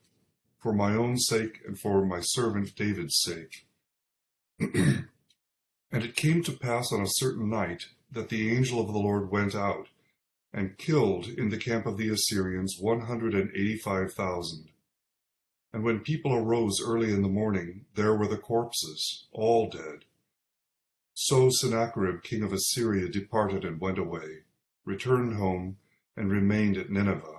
for 0.59 0.73
my 0.73 0.95
own 0.95 1.19
sake 1.19 1.61
and 1.67 1.79
for 1.79 2.05
my 2.05 2.21
servant 2.21 2.75
David's 2.75 3.21
sake. 3.21 3.67
and 4.61 5.09
it 5.93 6.17
came 6.17 6.43
to 6.43 6.53
pass 6.53 6.93
on 6.93 7.01
a 7.01 7.09
certain 7.09 7.49
night 7.49 7.87
that 8.11 8.29
the 8.29 8.55
angel 8.57 8.81
of 8.81 8.93
the 8.93 8.99
Lord 8.99 9.31
went 9.31 9.55
out 9.55 9.89
and 10.53 10.79
killed 10.79 11.27
in 11.27 11.51
the 11.51 11.59
camp 11.59 11.87
of 11.87 11.97
the 11.97 12.09
Assyrians 12.09 12.77
one 12.81 13.03
hundred 13.03 13.35
and 13.35 13.51
eighty-five 13.55 14.13
thousand. 14.13 14.71
And 15.73 15.85
when 15.85 16.01
people 16.01 16.35
arose 16.35 16.83
early 16.83 17.13
in 17.13 17.23
the 17.23 17.29
morning, 17.29 17.85
there 17.95 18.17
were 18.17 18.27
the 18.27 18.39
corpses, 18.39 19.27
all 19.33 19.69
dead. 19.69 20.05
So 21.13 21.51
Sennacherib 21.51 22.23
king 22.23 22.43
of 22.43 22.53
Assyria 22.53 23.09
departed 23.09 23.65
and 23.65 23.81
went 23.81 23.99
away, 23.99 24.45
returned 24.85 25.35
home, 25.35 25.77
and 26.17 26.31
remained 26.31 26.77
at 26.77 26.91
Nineveh. 26.91 27.38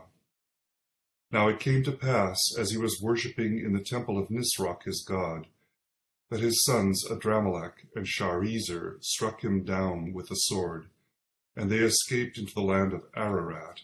Now 1.31 1.47
it 1.47 1.59
came 1.59 1.83
to 1.83 1.91
pass, 1.91 2.39
as 2.57 2.71
he 2.71 2.77
was 2.77 3.01
worshipping 3.01 3.59
in 3.59 3.73
the 3.73 3.83
temple 3.83 4.17
of 4.17 4.29
Nisroch 4.29 4.83
his 4.83 5.05
god, 5.07 5.47
that 6.29 6.39
his 6.39 6.63
sons 6.63 7.03
Adramelech 7.09 7.87
and 7.95 8.05
Sharezer 8.05 8.97
struck 9.01 9.43
him 9.43 9.63
down 9.63 10.13
with 10.13 10.29
the 10.29 10.35
sword, 10.35 10.89
and 11.55 11.69
they 11.69 11.79
escaped 11.79 12.37
into 12.37 12.53
the 12.53 12.61
land 12.61 12.93
of 12.93 13.03
Ararat. 13.15 13.81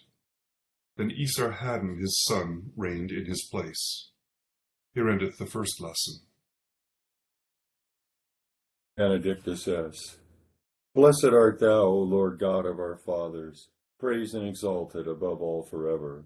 Then 0.98 1.12
Esarhaddon 1.12 2.00
his 2.00 2.24
son 2.24 2.72
reigned 2.76 3.12
in 3.12 3.26
his 3.26 3.48
place. 3.52 4.10
Here 4.94 5.10
endeth 5.10 5.38
the 5.38 5.46
first 5.46 5.82
lesson. 5.82 6.22
Benedictus 8.96 9.68
es. 9.68 10.18
Blessed 10.94 11.26
art 11.26 11.60
thou, 11.60 11.82
O 11.82 12.00
Lord 12.00 12.40
God 12.40 12.66
of 12.66 12.80
our 12.80 12.96
fathers, 12.96 13.68
praised 14.00 14.34
and 14.34 14.48
exalted 14.48 15.08
above 15.08 15.42
all 15.42 15.64
forever. 15.64 16.26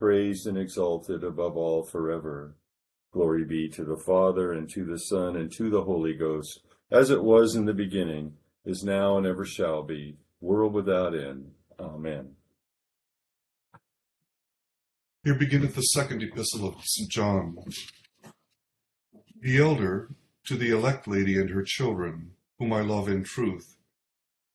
praised 0.00 0.46
and 0.46 0.56
exalted 0.56 1.22
above 1.22 1.58
all 1.58 1.84
forever. 1.84 2.56
Glory 3.12 3.44
be 3.44 3.68
to 3.68 3.84
the 3.84 3.98
Father, 3.98 4.50
and 4.50 4.68
to 4.70 4.84
the 4.84 4.98
Son, 4.98 5.36
and 5.36 5.52
to 5.52 5.68
the 5.68 5.82
Holy 5.82 6.14
Ghost, 6.14 6.60
as 6.90 7.10
it 7.10 7.22
was 7.22 7.54
in 7.54 7.66
the 7.66 7.74
beginning, 7.74 8.32
is 8.64 8.82
now, 8.82 9.18
and 9.18 9.26
ever 9.26 9.44
shall 9.44 9.82
be, 9.82 10.16
world 10.40 10.72
without 10.72 11.14
end. 11.14 11.50
Amen. 11.78 12.30
Here 15.22 15.34
beginneth 15.34 15.74
the 15.74 15.82
second 15.82 16.22
epistle 16.22 16.66
of 16.66 16.82
St. 16.82 17.10
John. 17.10 17.58
The 19.42 19.58
elder 19.58 20.08
to 20.46 20.56
the 20.56 20.70
elect 20.70 21.06
lady 21.06 21.38
and 21.38 21.50
her 21.50 21.62
children, 21.62 22.30
whom 22.58 22.72
I 22.72 22.80
love 22.80 23.08
in 23.08 23.22
truth, 23.22 23.76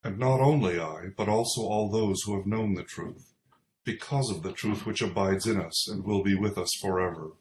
and 0.04 0.18
not 0.18 0.40
only 0.40 0.80
I, 0.80 1.10
but 1.16 1.30
also 1.30 1.62
all 1.62 1.92
those 1.92 2.22
who 2.24 2.36
have 2.36 2.48
known 2.48 2.74
the 2.74 2.84
truth 2.84 3.35
because 3.86 4.32
of 4.32 4.42
the 4.42 4.51
truth 4.51 4.86
which 4.86 5.01
abides 5.01 5.46
in 5.46 5.62
us 5.62 5.88
and 5.88 6.04
will 6.04 6.24
be 6.24 6.36
with 6.36 6.58
us 6.58 6.72
forever. 6.82 7.34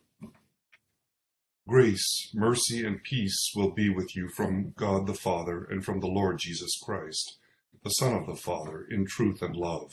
Grace, 1.66 2.30
mercy, 2.34 2.84
and 2.84 3.02
peace 3.02 3.50
will 3.56 3.70
be 3.70 3.88
with 3.88 4.14
you 4.14 4.28
from 4.28 4.74
God 4.76 5.06
the 5.06 5.14
Father 5.14 5.64
and 5.64 5.82
from 5.82 6.00
the 6.00 6.06
Lord 6.06 6.38
Jesus 6.38 6.78
Christ, 6.84 7.38
the 7.82 7.88
Son 7.88 8.12
of 8.12 8.26
the 8.26 8.36
Father, 8.36 8.86
in 8.90 9.06
truth 9.06 9.40
and 9.40 9.56
love. 9.56 9.90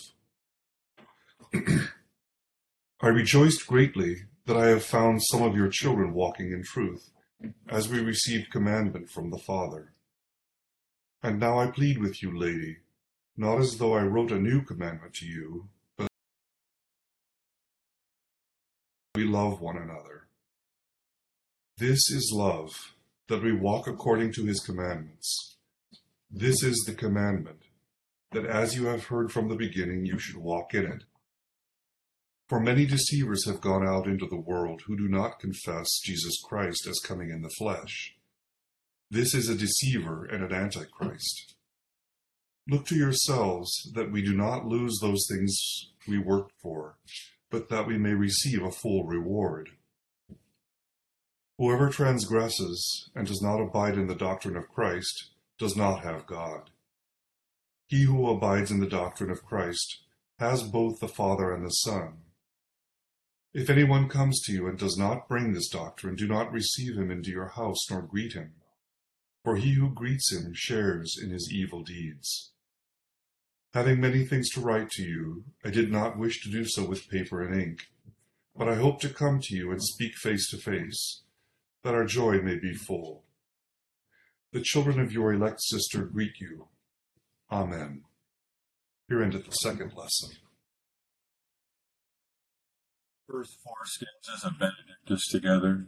I 3.01 3.07
rejoiced 3.07 3.65
greatly 3.65 4.23
that 4.45 4.57
I 4.57 4.67
have 4.67 4.83
found 4.83 5.23
some 5.23 5.41
of 5.41 5.55
your 5.55 5.69
children 5.69 6.13
walking 6.13 6.51
in 6.51 6.63
truth, 6.63 7.09
as 7.69 7.87
we 7.87 8.01
received 8.01 8.51
commandment 8.51 9.09
from 9.09 9.29
the 9.29 9.39
Father. 9.39 9.93
And 11.23 11.39
now 11.39 11.57
I 11.57 11.67
plead 11.67 11.99
with 11.99 12.21
you, 12.21 12.37
lady, 12.37 12.79
not 13.37 13.59
as 13.59 13.77
though 13.77 13.93
I 13.93 14.03
wrote 14.03 14.31
a 14.31 14.39
new 14.39 14.61
commandment 14.61 15.13
to 15.15 15.25
you, 15.25 15.69
we 19.21 19.27
love 19.27 19.61
one 19.61 19.77
another. 19.77 20.27
This 21.77 22.09
is 22.09 22.33
love, 22.33 22.95
that 23.27 23.43
we 23.43 23.53
walk 23.53 23.85
according 23.85 24.33
to 24.33 24.45
his 24.45 24.59
commandments. 24.59 25.57
This 26.31 26.63
is 26.63 26.83
the 26.87 26.95
commandment, 26.95 27.61
that 28.31 28.47
as 28.47 28.75
you 28.75 28.87
have 28.87 29.05
heard 29.05 29.31
from 29.31 29.47
the 29.47 29.55
beginning, 29.55 30.07
you 30.07 30.17
should 30.17 30.37
walk 30.37 30.73
in 30.73 30.85
it. 30.85 31.03
For 32.49 32.59
many 32.59 32.87
deceivers 32.87 33.45
have 33.45 33.61
gone 33.61 33.87
out 33.87 34.07
into 34.07 34.25
the 34.25 34.39
world 34.39 34.81
who 34.87 34.97
do 34.97 35.07
not 35.07 35.39
confess 35.39 35.99
Jesus 36.03 36.41
Christ 36.43 36.87
as 36.87 36.99
coming 36.99 37.29
in 37.29 37.43
the 37.43 37.53
flesh. 37.59 38.15
This 39.11 39.35
is 39.35 39.49
a 39.49 39.55
deceiver 39.55 40.25
and 40.25 40.43
an 40.43 40.51
antichrist. 40.51 41.53
Look 42.67 42.87
to 42.87 42.95
yourselves 42.95 43.91
that 43.93 44.11
we 44.11 44.23
do 44.23 44.33
not 44.33 44.65
lose 44.65 44.97
those 44.99 45.27
things 45.29 45.91
we 46.07 46.17
worked 46.17 46.53
for 46.59 46.95
but 47.51 47.69
that 47.69 47.85
we 47.85 47.97
may 47.97 48.13
receive 48.13 48.63
a 48.63 48.71
full 48.71 49.03
reward. 49.03 49.69
Whoever 51.57 51.89
transgresses 51.89 53.11
and 53.13 53.27
does 53.27 53.41
not 53.41 53.61
abide 53.61 53.95
in 53.95 54.07
the 54.07 54.15
doctrine 54.15 54.57
of 54.57 54.69
Christ 54.69 55.29
does 55.59 55.75
not 55.75 56.03
have 56.03 56.25
God. 56.25 56.71
He 57.85 58.05
who 58.05 58.27
abides 58.29 58.71
in 58.71 58.79
the 58.79 58.87
doctrine 58.87 59.29
of 59.29 59.43
Christ 59.43 59.99
has 60.39 60.63
both 60.63 60.99
the 60.99 61.07
Father 61.07 61.53
and 61.53 61.63
the 61.63 61.69
Son. 61.69 62.13
If 63.53 63.69
anyone 63.69 64.07
comes 64.07 64.41
to 64.43 64.53
you 64.53 64.65
and 64.65 64.79
does 64.79 64.97
not 64.97 65.27
bring 65.27 65.53
this 65.53 65.67
doctrine, 65.67 66.15
do 66.15 66.25
not 66.25 66.53
receive 66.53 66.97
him 66.97 67.11
into 67.11 67.29
your 67.29 67.49
house 67.49 67.91
nor 67.91 68.01
greet 68.01 68.33
him, 68.33 68.53
for 69.43 69.57
he 69.57 69.73
who 69.73 69.93
greets 69.93 70.31
him 70.31 70.53
shares 70.55 71.15
in 71.21 71.31
his 71.31 71.51
evil 71.53 71.83
deeds. 71.83 72.53
Having 73.73 74.01
many 74.01 74.25
things 74.25 74.49
to 74.49 74.59
write 74.59 74.89
to 74.91 75.03
you, 75.03 75.45
I 75.63 75.69
did 75.69 75.91
not 75.91 76.17
wish 76.17 76.43
to 76.43 76.51
do 76.51 76.65
so 76.65 76.83
with 76.83 77.09
paper 77.09 77.41
and 77.41 77.59
ink, 77.59 77.79
but 78.55 78.67
I 78.67 78.75
hope 78.75 78.99
to 79.01 79.09
come 79.09 79.39
to 79.43 79.55
you 79.55 79.71
and 79.71 79.81
speak 79.81 80.15
face 80.15 80.49
to 80.49 80.57
face, 80.57 81.23
that 81.83 81.93
our 81.93 82.05
joy 82.05 82.41
may 82.41 82.59
be 82.59 82.73
full. 82.73 83.23
The 84.51 84.59
children 84.59 84.99
of 84.99 85.13
your 85.13 85.31
elect 85.31 85.61
sister 85.61 86.03
greet 86.03 86.41
you. 86.41 86.67
Amen. 87.49 88.03
Here 89.07 89.23
endeth 89.23 89.45
the 89.45 89.51
second 89.51 89.93
lesson. 89.95 90.31
First 93.29 93.57
four 93.63 93.75
stanzas 93.85 94.43
of 94.43 94.59
Benedictus 94.59 95.29
together. 95.29 95.87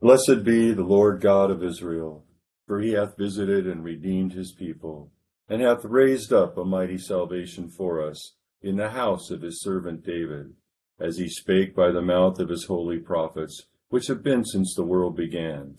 Blessed 0.00 0.44
be 0.44 0.70
the 0.70 0.84
Lord 0.84 1.20
God 1.20 1.50
of 1.50 1.64
Israel, 1.64 2.24
for 2.68 2.80
he 2.80 2.92
hath 2.92 3.16
visited 3.18 3.66
and 3.66 3.82
redeemed 3.82 4.32
his 4.32 4.52
people, 4.52 5.10
and 5.48 5.60
hath 5.60 5.84
raised 5.84 6.32
up 6.32 6.56
a 6.56 6.64
mighty 6.64 6.98
salvation 6.98 7.68
for 7.68 8.02
us 8.02 8.34
in 8.62 8.76
the 8.76 8.90
house 8.90 9.30
of 9.30 9.42
his 9.42 9.60
servant 9.60 10.04
David, 10.04 10.54
as 10.98 11.18
he 11.18 11.28
spake 11.28 11.74
by 11.74 11.90
the 11.90 12.00
mouth 12.00 12.38
of 12.38 12.48
his 12.48 12.64
holy 12.64 12.98
prophets, 12.98 13.66
which 13.88 14.06
have 14.06 14.22
been 14.22 14.44
since 14.44 14.74
the 14.74 14.82
world 14.82 15.16
began, 15.16 15.76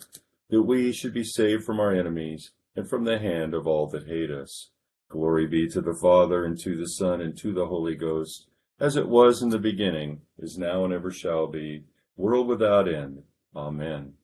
that 0.50 0.62
we 0.62 0.92
should 0.92 1.12
be 1.12 1.24
saved 1.24 1.64
from 1.64 1.80
our 1.80 1.92
enemies 1.92 2.52
and 2.76 2.88
from 2.88 3.04
the 3.04 3.18
hand 3.18 3.54
of 3.54 3.66
all 3.66 3.88
that 3.88 4.06
hate 4.06 4.30
us. 4.30 4.70
Glory 5.08 5.46
be 5.46 5.68
to 5.68 5.80
the 5.80 5.98
Father, 6.00 6.44
and 6.44 6.58
to 6.60 6.76
the 6.76 6.88
Son, 6.88 7.20
and 7.20 7.36
to 7.38 7.52
the 7.52 7.66
Holy 7.66 7.94
Ghost, 7.94 8.46
as 8.78 8.96
it 8.96 9.08
was 9.08 9.42
in 9.42 9.48
the 9.48 9.58
beginning, 9.58 10.20
is 10.38 10.58
now, 10.58 10.84
and 10.84 10.92
ever 10.92 11.10
shall 11.10 11.46
be, 11.46 11.84
world 12.16 12.46
without 12.46 12.92
end. 12.92 13.22
Amen. 13.54 14.14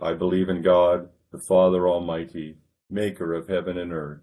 I 0.00 0.14
believe 0.14 0.48
in 0.48 0.62
God, 0.62 1.08
the 1.32 1.42
Father 1.48 1.88
Almighty, 1.88 2.56
maker 2.88 3.34
of 3.34 3.48
heaven 3.48 3.76
and 3.76 3.92
earth, 3.92 4.22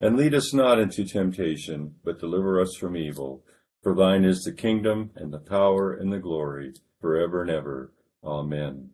And 0.00 0.16
lead 0.16 0.34
us 0.34 0.54
not 0.54 0.78
into 0.78 1.04
temptation, 1.04 1.96
but 2.04 2.18
deliver 2.18 2.60
us 2.60 2.74
from 2.78 2.96
evil. 2.96 3.44
For 3.82 3.94
thine 3.94 4.24
is 4.24 4.42
the 4.42 4.52
kingdom, 4.52 5.10
and 5.14 5.32
the 5.32 5.38
power, 5.38 5.92
and 5.92 6.12
the 6.12 6.18
glory, 6.18 6.72
for 7.00 7.16
ever 7.16 7.42
and 7.42 7.50
ever. 7.50 7.92
Amen. 8.24 8.90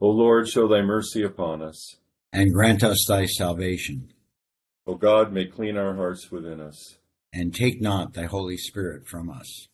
O 0.00 0.08
Lord, 0.08 0.48
show 0.48 0.68
thy 0.68 0.82
mercy 0.82 1.22
upon 1.22 1.62
us. 1.62 1.96
And 2.32 2.52
grant 2.52 2.84
us 2.84 3.04
thy 3.08 3.26
salvation. 3.26 4.12
O 4.86 4.94
God, 4.94 5.32
may 5.32 5.46
clean 5.46 5.76
our 5.76 5.94
hearts 5.96 6.30
within 6.30 6.60
us. 6.60 6.98
And 7.32 7.54
take 7.54 7.80
not 7.80 8.14
thy 8.14 8.24
Holy 8.24 8.56
Spirit 8.56 9.06
from 9.06 9.28
us. 9.28 9.68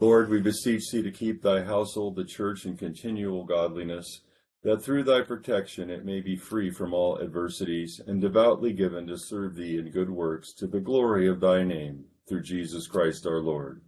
Lord, 0.00 0.28
we 0.28 0.40
beseech 0.40 0.90
thee 0.90 1.02
to 1.02 1.12
keep 1.12 1.42
thy 1.42 1.62
household, 1.62 2.16
the 2.16 2.24
church, 2.24 2.66
in 2.66 2.76
continual 2.76 3.44
godliness, 3.44 4.22
that 4.62 4.82
through 4.82 5.02
thy 5.02 5.20
protection 5.20 5.90
it 5.90 6.04
may 6.04 6.20
be 6.20 6.36
free 6.36 6.70
from 6.70 6.94
all 6.94 7.20
adversities, 7.20 8.00
and 8.06 8.20
devoutly 8.20 8.72
given 8.72 9.06
to 9.06 9.18
serve 9.18 9.54
thee 9.54 9.78
in 9.78 9.90
good 9.90 10.10
works 10.10 10.52
to 10.54 10.66
the 10.66 10.80
glory 10.80 11.28
of 11.28 11.40
thy 11.40 11.62
name, 11.62 12.04
through 12.28 12.42
Jesus 12.42 12.86
Christ 12.86 13.26
our 13.26 13.40
Lord. 13.40 13.82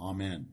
Amen. 0.00 0.46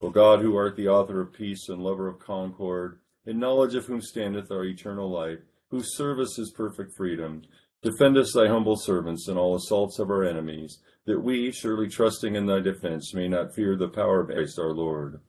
O 0.00 0.10
God, 0.10 0.40
who 0.40 0.56
art 0.56 0.76
the 0.76 0.88
author 0.88 1.20
of 1.20 1.32
peace 1.32 1.68
and 1.68 1.82
lover 1.82 2.08
of 2.08 2.18
concord, 2.18 3.00
in 3.26 3.38
knowledge 3.38 3.74
of 3.74 3.84
whom 3.84 4.00
standeth 4.00 4.50
our 4.50 4.64
eternal 4.64 5.10
life, 5.10 5.40
whose 5.70 5.96
service 5.96 6.38
is 6.38 6.52
perfect 6.56 6.92
freedom, 6.96 7.42
defend 7.82 8.16
us, 8.16 8.32
thy 8.32 8.48
humble 8.48 8.76
servants, 8.76 9.28
in 9.28 9.36
all 9.36 9.54
assaults 9.54 9.98
of 9.98 10.10
our 10.10 10.24
enemies, 10.24 10.78
that 11.06 11.20
we, 11.20 11.50
surely 11.50 11.88
trusting 11.88 12.34
in 12.34 12.46
thy 12.46 12.60
defense, 12.60 13.14
may 13.14 13.28
not 13.28 13.54
fear 13.54 13.76
the 13.76 13.88
power 13.88 14.20
of 14.20 14.28
Christ 14.28 14.58
our 14.58 14.72
Lord. 14.72 15.20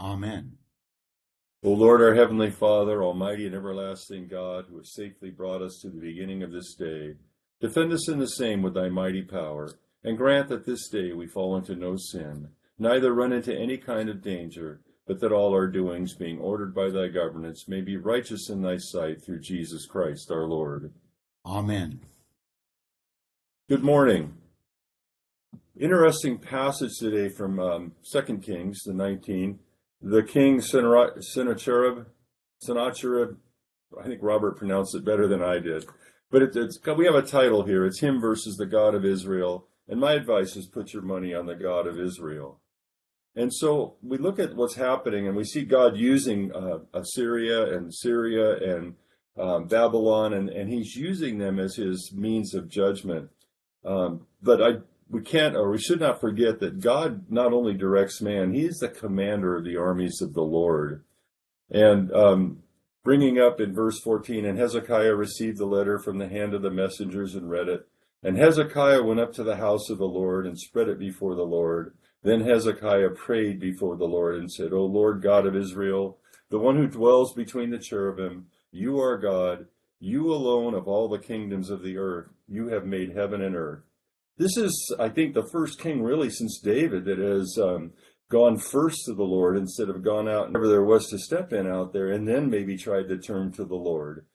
Amen. 0.00 0.56
O 1.66 1.70
Lord, 1.70 2.02
our 2.02 2.14
heavenly 2.14 2.50
Father, 2.50 3.02
almighty 3.02 3.46
and 3.46 3.54
everlasting 3.54 4.28
God, 4.28 4.66
who 4.68 4.76
has 4.76 4.92
safely 4.92 5.30
brought 5.30 5.62
us 5.62 5.78
to 5.80 5.88
the 5.88 5.98
beginning 5.98 6.42
of 6.42 6.52
this 6.52 6.74
day, 6.74 7.14
defend 7.58 7.90
us 7.90 8.06
in 8.06 8.18
the 8.18 8.26
same 8.26 8.60
with 8.60 8.74
thy 8.74 8.90
mighty 8.90 9.22
power, 9.22 9.70
and 10.02 10.18
grant 10.18 10.50
that 10.50 10.66
this 10.66 10.90
day 10.90 11.14
we 11.14 11.26
fall 11.26 11.56
into 11.56 11.74
no 11.74 11.96
sin, 11.96 12.50
neither 12.78 13.14
run 13.14 13.32
into 13.32 13.58
any 13.58 13.78
kind 13.78 14.10
of 14.10 14.20
danger, 14.20 14.82
but 15.06 15.20
that 15.20 15.32
all 15.32 15.54
our 15.54 15.66
doings, 15.66 16.14
being 16.14 16.38
ordered 16.38 16.74
by 16.74 16.90
thy 16.90 17.08
governance, 17.08 17.66
may 17.66 17.80
be 17.80 17.96
righteous 17.96 18.50
in 18.50 18.60
thy 18.60 18.76
sight 18.76 19.24
through 19.24 19.40
Jesus 19.40 19.86
Christ 19.86 20.30
our 20.30 20.46
Lord. 20.46 20.92
Amen. 21.46 22.00
Good 23.70 23.82
morning. 23.82 24.34
Interesting 25.80 26.36
passage 26.36 26.98
today 26.98 27.30
from 27.30 27.58
um, 27.58 27.92
2 28.12 28.38
Kings, 28.42 28.82
the 28.82 28.92
19. 28.92 29.60
The 30.06 30.22
king 30.22 30.60
Sennacherib, 30.60 32.06
Sennacherib, 32.60 33.36
I 33.98 34.04
think 34.04 34.20
Robert 34.22 34.58
pronounced 34.58 34.94
it 34.94 35.02
better 35.02 35.26
than 35.26 35.42
I 35.42 35.60
did. 35.60 35.86
But 36.30 36.42
it, 36.42 36.56
it's 36.56 36.78
we 36.84 37.06
have 37.06 37.14
a 37.14 37.22
title 37.22 37.64
here. 37.64 37.86
It's 37.86 38.00
him 38.00 38.20
versus 38.20 38.56
the 38.56 38.66
God 38.66 38.94
of 38.94 39.06
Israel. 39.06 39.66
And 39.88 39.98
my 39.98 40.12
advice 40.12 40.56
is 40.56 40.66
put 40.66 40.92
your 40.92 41.02
money 41.02 41.32
on 41.32 41.46
the 41.46 41.54
God 41.54 41.86
of 41.86 41.98
Israel. 41.98 42.60
And 43.34 43.52
so 43.52 43.96
we 44.02 44.18
look 44.18 44.38
at 44.38 44.54
what's 44.54 44.74
happening 44.74 45.26
and 45.26 45.36
we 45.36 45.44
see 45.44 45.64
God 45.64 45.96
using 45.96 46.52
uh, 46.54 46.80
Assyria 46.92 47.74
and 47.74 47.94
Syria 47.94 48.56
and 48.76 48.96
um, 49.38 49.68
Babylon, 49.68 50.34
and, 50.34 50.50
and 50.50 50.70
he's 50.70 50.96
using 50.96 51.38
them 51.38 51.58
as 51.58 51.76
his 51.76 52.12
means 52.14 52.54
of 52.54 52.68
judgment. 52.68 53.30
Um, 53.86 54.26
but 54.42 54.62
I, 54.62 54.70
we 55.14 55.20
can't, 55.20 55.54
or 55.54 55.70
we 55.70 55.78
should 55.78 56.00
not 56.00 56.20
forget 56.20 56.58
that 56.58 56.80
God 56.80 57.30
not 57.30 57.52
only 57.52 57.72
directs 57.72 58.20
man, 58.20 58.52
he 58.52 58.64
is 58.64 58.78
the 58.78 58.88
commander 58.88 59.56
of 59.56 59.64
the 59.64 59.76
armies 59.76 60.20
of 60.20 60.34
the 60.34 60.42
Lord. 60.42 61.04
And 61.70 62.12
um, 62.12 62.64
bringing 63.04 63.38
up 63.38 63.60
in 63.60 63.72
verse 63.72 64.00
14, 64.00 64.44
and 64.44 64.58
Hezekiah 64.58 65.14
received 65.14 65.58
the 65.58 65.66
letter 65.66 66.00
from 66.00 66.18
the 66.18 66.26
hand 66.26 66.52
of 66.52 66.62
the 66.62 66.70
messengers 66.70 67.36
and 67.36 67.48
read 67.48 67.68
it. 67.68 67.86
And 68.24 68.36
Hezekiah 68.36 69.04
went 69.04 69.20
up 69.20 69.32
to 69.34 69.44
the 69.44 69.58
house 69.58 69.88
of 69.88 69.98
the 69.98 70.04
Lord 70.04 70.48
and 70.48 70.58
spread 70.58 70.88
it 70.88 70.98
before 70.98 71.36
the 71.36 71.42
Lord. 71.42 71.94
Then 72.24 72.40
Hezekiah 72.40 73.10
prayed 73.10 73.60
before 73.60 73.96
the 73.96 74.06
Lord 74.06 74.34
and 74.34 74.50
said, 74.50 74.72
O 74.72 74.84
Lord 74.84 75.22
God 75.22 75.46
of 75.46 75.54
Israel, 75.54 76.18
the 76.50 76.58
one 76.58 76.76
who 76.76 76.88
dwells 76.88 77.34
between 77.34 77.70
the 77.70 77.78
cherubim, 77.78 78.46
you 78.72 78.98
are 78.98 79.16
God, 79.16 79.66
you 80.00 80.32
alone 80.34 80.74
of 80.74 80.88
all 80.88 81.08
the 81.08 81.18
kingdoms 81.20 81.70
of 81.70 81.84
the 81.84 81.98
earth, 81.98 82.30
you 82.48 82.66
have 82.70 82.84
made 82.84 83.14
heaven 83.14 83.40
and 83.40 83.54
earth. 83.54 83.84
This 84.36 84.56
is, 84.56 84.94
I 84.98 85.08
think, 85.08 85.34
the 85.34 85.48
first 85.52 85.78
king 85.78 86.02
really 86.02 86.30
since 86.30 86.58
David 86.58 87.04
that 87.04 87.18
has 87.18 87.56
um, 87.60 87.92
gone 88.30 88.58
first 88.58 89.04
to 89.06 89.14
the 89.14 89.22
Lord 89.22 89.56
instead 89.56 89.88
of 89.88 90.02
gone 90.02 90.28
out 90.28 90.48
whenever 90.48 90.68
there 90.68 90.84
was 90.84 91.08
to 91.08 91.18
step 91.18 91.52
in 91.52 91.66
out 91.66 91.92
there 91.92 92.10
and 92.10 92.26
then 92.26 92.50
maybe 92.50 92.76
tried 92.76 93.08
to 93.08 93.18
turn 93.18 93.52
to 93.52 93.64
the 93.64 93.76
Lord. 93.76 94.26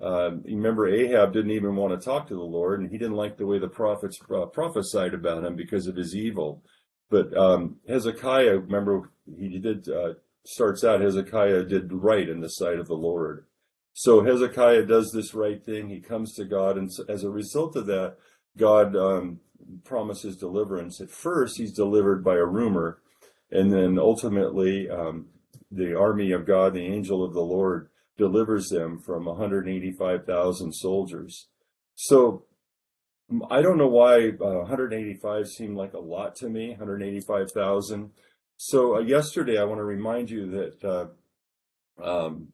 Um, 0.00 0.42
remember, 0.44 0.86
Ahab 0.86 1.32
didn't 1.32 1.52
even 1.52 1.74
want 1.74 1.98
to 1.98 2.04
talk 2.04 2.28
to 2.28 2.34
the 2.34 2.40
Lord, 2.40 2.80
and 2.80 2.90
he 2.90 2.98
didn't 2.98 3.16
like 3.16 3.38
the 3.38 3.46
way 3.46 3.58
the 3.58 3.68
prophets 3.68 4.18
uh, 4.34 4.44
prophesied 4.46 5.14
about 5.14 5.44
him 5.44 5.56
because 5.56 5.86
of 5.86 5.96
his 5.96 6.14
evil. 6.14 6.62
But 7.08 7.34
um, 7.36 7.76
Hezekiah, 7.88 8.58
remember, 8.58 9.10
he 9.38 9.58
did 9.58 9.88
uh, 9.88 10.14
starts 10.44 10.84
out 10.84 11.00
Hezekiah 11.00 11.64
did 11.64 11.92
right 11.92 12.28
in 12.28 12.40
the 12.40 12.48
sight 12.48 12.78
of 12.78 12.88
the 12.88 12.94
Lord. 12.94 13.46
So 13.94 14.22
Hezekiah 14.22 14.84
does 14.84 15.10
this 15.12 15.32
right 15.32 15.64
thing. 15.64 15.88
He 15.88 16.00
comes 16.00 16.34
to 16.34 16.44
God, 16.44 16.76
and 16.76 16.90
as 17.08 17.24
a 17.24 17.30
result 17.30 17.74
of 17.76 17.86
that, 17.86 18.16
God 18.58 18.94
um, 18.94 19.40
promises 19.84 20.36
deliverance. 20.36 21.00
At 21.00 21.10
first, 21.10 21.58
he's 21.58 21.72
delivered 21.72 22.24
by 22.24 22.34
a 22.34 22.44
rumor, 22.44 22.98
and 23.50 23.72
then 23.72 23.98
ultimately, 23.98 24.88
um, 24.88 25.26
the 25.70 25.96
army 25.98 26.32
of 26.32 26.46
God, 26.46 26.74
the 26.74 26.86
angel 26.86 27.24
of 27.24 27.34
the 27.34 27.42
Lord, 27.42 27.88
delivers 28.16 28.68
them 28.68 28.98
from 28.98 29.26
185,000 29.26 30.72
soldiers. 30.72 31.48
So 31.94 32.44
I 33.50 33.60
don't 33.60 33.78
know 33.78 33.88
why 33.88 34.30
uh, 34.40 34.60
185 34.60 35.48
seemed 35.48 35.76
like 35.76 35.92
a 35.92 35.98
lot 35.98 36.36
to 36.36 36.48
me, 36.48 36.70
185,000. 36.70 38.10
So 38.56 38.96
uh, 38.96 39.00
yesterday, 39.00 39.58
I 39.58 39.64
want 39.64 39.80
to 39.80 39.84
remind 39.84 40.30
you 40.30 40.50
that 40.50 40.84
uh, 40.84 41.06
um, 42.02 42.52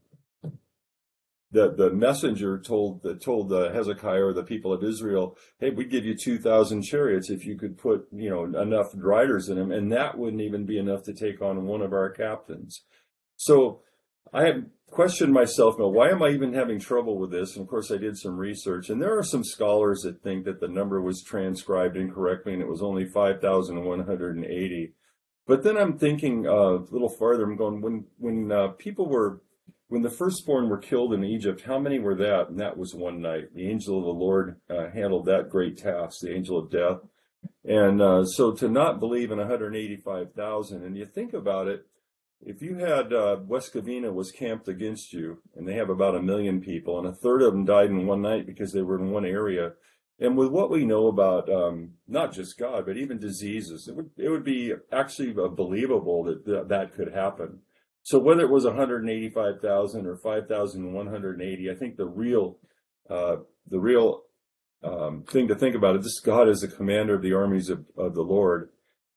the 1.53 1.73
the 1.73 1.91
messenger 1.91 2.59
told 2.59 3.03
the, 3.03 3.15
told 3.15 3.51
the 3.51 3.71
Hezekiah 3.73 4.25
or 4.25 4.33
the 4.33 4.43
people 4.43 4.73
of 4.73 4.83
Israel, 4.83 5.37
"Hey, 5.61 5.71
we'd 5.71 5.91
give 5.91 6.05
you 6.05 6.17
two 6.17 6.39
thousand 6.39 6.83
chariots 6.83 7.31
if 7.31 7.45
you 7.45 7.57
could 7.57 7.79
put 7.79 8.09
you 8.11 8.31
know 8.31 8.45
enough 8.45 8.89
riders 8.95 9.49
in 9.49 9.57
them, 9.57 9.71
and 9.71 9.93
that 9.93 10.19
wouldn't 10.19 10.43
even 10.43 10.65
be 10.65 10.79
enough 10.79 11.03
to 11.05 11.15
take 11.15 11.41
on 11.41 11.67
one 11.67 11.83
of 11.83 11.93
our 11.93 12.11
captains." 12.11 12.83
So 13.37 13.83
I 14.33 14.47
have 14.47 14.65
questioned 14.93 15.33
myself 15.33 15.79
now, 15.79 15.89
why 15.89 16.11
am 16.11 16.23
I 16.23 16.29
even 16.29 16.55
having 16.55 16.79
trouble 16.79 17.19
with 17.19 17.31
this? 17.31 17.55
And 17.55 17.63
of 17.63 17.69
course, 17.69 17.91
I 17.91 17.97
did 17.97 18.17
some 18.17 18.37
research, 18.37 18.89
and 18.89 19.01
there 19.01 19.17
are 19.19 19.25
some 19.25 19.45
scholars 19.45 20.03
that 20.03 20.23
think 20.23 20.45
that 20.45 20.61
the 20.61 20.69
number 20.69 21.01
was 21.01 21.23
transcribed 21.23 21.97
incorrectly 21.97 22.53
and 22.53 22.63
it 22.63 22.69
was 22.69 22.83
only 22.83 23.05
5,180. 23.05 24.95
But 25.47 25.63
then 25.65 25.77
I'm 25.77 25.99
thinking 25.99 26.47
uh, 26.47 26.51
a 26.79 26.87
little 26.91 27.09
farther. 27.09 27.45
I'm 27.45 27.57
going 27.57 27.81
when 27.81 28.05
when 28.19 28.53
uh, 28.53 28.69
people 28.69 29.09
were 29.09 29.41
when 29.93 30.01
the 30.01 30.09
firstborn 30.09 30.71
were 30.71 30.79
killed 30.79 31.13
in 31.13 31.23
Egypt, 31.23 31.65
how 31.67 31.79
many 31.79 31.99
were 31.99 32.15
that? 32.15 32.49
And 32.49 32.59
that 32.59 32.79
was 32.79 32.95
one 32.95 33.21
night. 33.21 33.55
The 33.55 33.69
angel 33.69 33.99
of 33.99 34.05
the 34.07 34.25
Lord 34.25 34.59
uh, 34.71 34.89
handled 34.89 35.27
that 35.27 35.51
great 35.51 35.77
task, 35.77 36.21
the 36.23 36.33
angel 36.33 36.59
of 36.59 36.71
death. 36.71 37.01
And 37.63 38.01
uh, 38.01 38.25
so 38.25 38.53
to 38.53 38.71
not 38.71 39.01
believe 39.01 39.31
in 39.31 39.37
185,000, 39.37 40.83
and 40.83 40.97
you 40.97 41.05
think 41.05 41.35
about 41.35 41.69
it, 41.69 41.85
if 42.41 42.63
you 42.63 42.77
had 42.77 43.13
uh, 43.13 43.41
West 43.47 43.75
Covina 43.75 44.15
was 44.15 44.33
camped 44.33 44.67
against 44.67 45.13
you, 45.13 45.43
and 45.55 45.69
they 45.69 45.75
have 45.75 45.91
about 45.91 46.17
a 46.17 46.23
million 46.23 46.63
people, 46.63 46.99
and 46.99 47.07
a 47.07 47.13
third 47.13 47.43
of 47.43 47.53
them 47.53 47.67
died 47.67 47.91
in 47.91 48.07
one 48.07 48.23
night 48.23 48.47
because 48.47 48.73
they 48.73 48.81
were 48.81 48.99
in 48.99 49.11
one 49.11 49.27
area, 49.27 49.73
and 50.19 50.39
with 50.39 50.49
what 50.49 50.71
we 50.71 50.87
know 50.87 51.09
about 51.09 51.53
um, 51.53 51.91
not 52.09 52.33
just 52.33 52.59
God, 52.59 52.87
but 52.87 52.97
even 52.97 53.19
diseases, 53.19 53.89
it 53.89 53.95
would 53.95 54.11
it 54.17 54.31
would 54.31 54.45
be 54.45 54.73
actually 54.91 55.33
believable 55.33 56.25
that 56.25 56.47
th- 56.47 56.69
that 56.69 56.95
could 56.95 57.13
happen. 57.13 57.61
So 58.05 58.19
whether 58.19 58.41
it 58.41 58.51
was 58.51 58.65
185,000 58.65 60.07
or 60.07 60.17
5,180, 60.17 61.71
I 61.71 61.75
think 61.75 61.97
the 61.97 62.07
real 62.07 62.59
uh, 63.09 63.37
the 63.69 63.79
real 63.79 64.23
um, 64.83 65.25
thing 65.25 65.49
to 65.49 65.55
think 65.55 65.77
about 65.77 65.97
is 65.97 66.05
this 66.05 66.21
God 66.21 66.49
is 66.49 66.61
the 66.61 66.69
commander 66.69 67.15
of 67.15 67.23
the 67.23 67.35
armies 67.35 67.69
of, 67.69 67.85
of 67.97 68.15
the 68.15 68.23
Lord, 68.23 68.71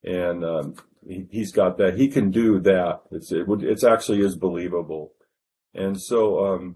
and 0.04 0.44
um, 0.44 0.76
he, 1.08 1.40
has 1.40 1.52
got 1.52 1.78
that. 1.78 1.98
He 1.98 2.08
can 2.08 2.30
do 2.30 2.60
that. 2.60 3.02
It's 3.12 3.32
it 3.32 3.48
would 3.48 3.64
it's 3.64 3.84
actually 3.84 4.22
is 4.22 4.36
believable, 4.36 5.14
and 5.74 6.00
so 6.00 6.46
um, 6.46 6.76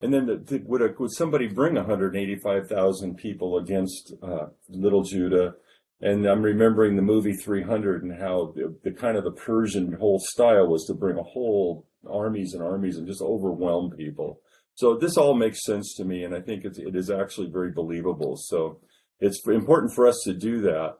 and 0.00 0.14
then 0.14 0.26
the, 0.26 0.36
the, 0.36 0.62
would 0.64 0.82
a, 0.82 0.94
would 0.98 1.12
somebody 1.12 1.46
bring 1.46 1.74
185,000 1.74 3.16
people 3.16 3.58
against 3.58 4.14
uh, 4.22 4.46
little 4.68 5.02
Judah? 5.02 5.54
And 6.02 6.24
I'm 6.26 6.42
remembering 6.42 6.96
the 6.96 7.02
movie 7.02 7.34
300 7.34 8.02
and 8.02 8.18
how 8.18 8.52
the, 8.56 8.74
the, 8.82 8.90
kind 8.90 9.18
of 9.18 9.24
the 9.24 9.32
Persian 9.32 9.92
whole 9.92 10.18
style 10.18 10.66
was 10.66 10.86
to 10.86 10.94
bring 10.94 11.18
a 11.18 11.22
whole 11.22 11.86
armies 12.10 12.54
and 12.54 12.62
armies 12.62 12.96
and 12.96 13.06
just 13.06 13.20
overwhelm 13.20 13.90
people. 13.90 14.40
So 14.74 14.96
this 14.96 15.18
all 15.18 15.34
makes 15.34 15.62
sense 15.62 15.94
to 15.96 16.04
me, 16.04 16.24
and 16.24 16.34
I 16.34 16.40
think 16.40 16.64
it's, 16.64 16.78
it 16.78 16.96
is 16.96 17.10
actually 17.10 17.50
very 17.50 17.70
believable. 17.70 18.36
So 18.36 18.80
it's 19.20 19.46
important 19.46 19.92
for 19.94 20.06
us 20.06 20.18
to 20.24 20.32
do 20.32 20.62
that 20.62 20.96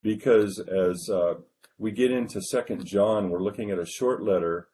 because 0.00 0.60
as 0.60 1.08
uh, 1.12 1.34
we 1.78 1.90
get 1.90 2.12
into 2.12 2.40
Second 2.40 2.86
John, 2.86 3.30
we're 3.30 3.42
looking 3.42 3.72
at 3.72 3.80
a 3.80 3.86
short 3.86 4.22
letter, 4.22 4.68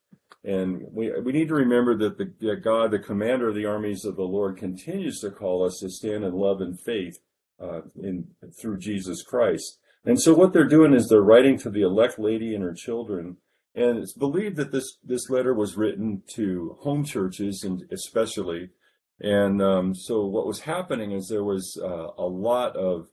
and 0.44 0.82
we 0.92 1.11
we 1.20 1.32
need 1.32 1.48
to 1.48 1.54
remember 1.54 1.96
that 1.96 2.18
the 2.18 2.32
that 2.46 2.62
God, 2.62 2.90
the 2.90 2.98
commander 2.98 3.48
of 3.48 3.54
the 3.54 3.64
armies 3.64 4.04
of 4.04 4.16
the 4.16 4.22
Lord, 4.22 4.58
continues 4.58 5.20
to 5.20 5.30
call 5.30 5.64
us 5.64 5.78
to 5.80 5.88
stand 5.88 6.24
in 6.24 6.35
love 6.35 6.61
and 6.61 6.78
faith 6.78 7.18
uh, 7.60 7.82
in 8.00 8.28
through 8.60 8.78
Jesus 8.78 9.22
Christ. 9.22 9.78
And 10.04 10.20
so 10.20 10.34
what 10.34 10.52
they're 10.52 10.68
doing 10.68 10.94
is 10.94 11.08
they're 11.08 11.22
writing 11.22 11.58
to 11.58 11.70
the 11.70 11.82
elect 11.82 12.18
lady 12.18 12.54
and 12.54 12.64
her 12.64 12.74
children. 12.74 13.36
And 13.74 13.98
it's 13.98 14.12
believed 14.12 14.56
that 14.56 14.72
this, 14.72 14.98
this 15.02 15.30
letter 15.30 15.54
was 15.54 15.76
written 15.76 16.22
to 16.34 16.76
home 16.80 17.04
churches 17.04 17.62
and 17.62 17.84
especially. 17.90 18.70
And 19.20 19.62
um, 19.62 19.94
so 19.94 20.26
what 20.26 20.46
was 20.46 20.60
happening 20.60 21.12
is 21.12 21.28
there 21.28 21.44
was 21.44 21.78
uh, 21.82 22.08
a 22.18 22.26
lot 22.26 22.76
of 22.76 23.08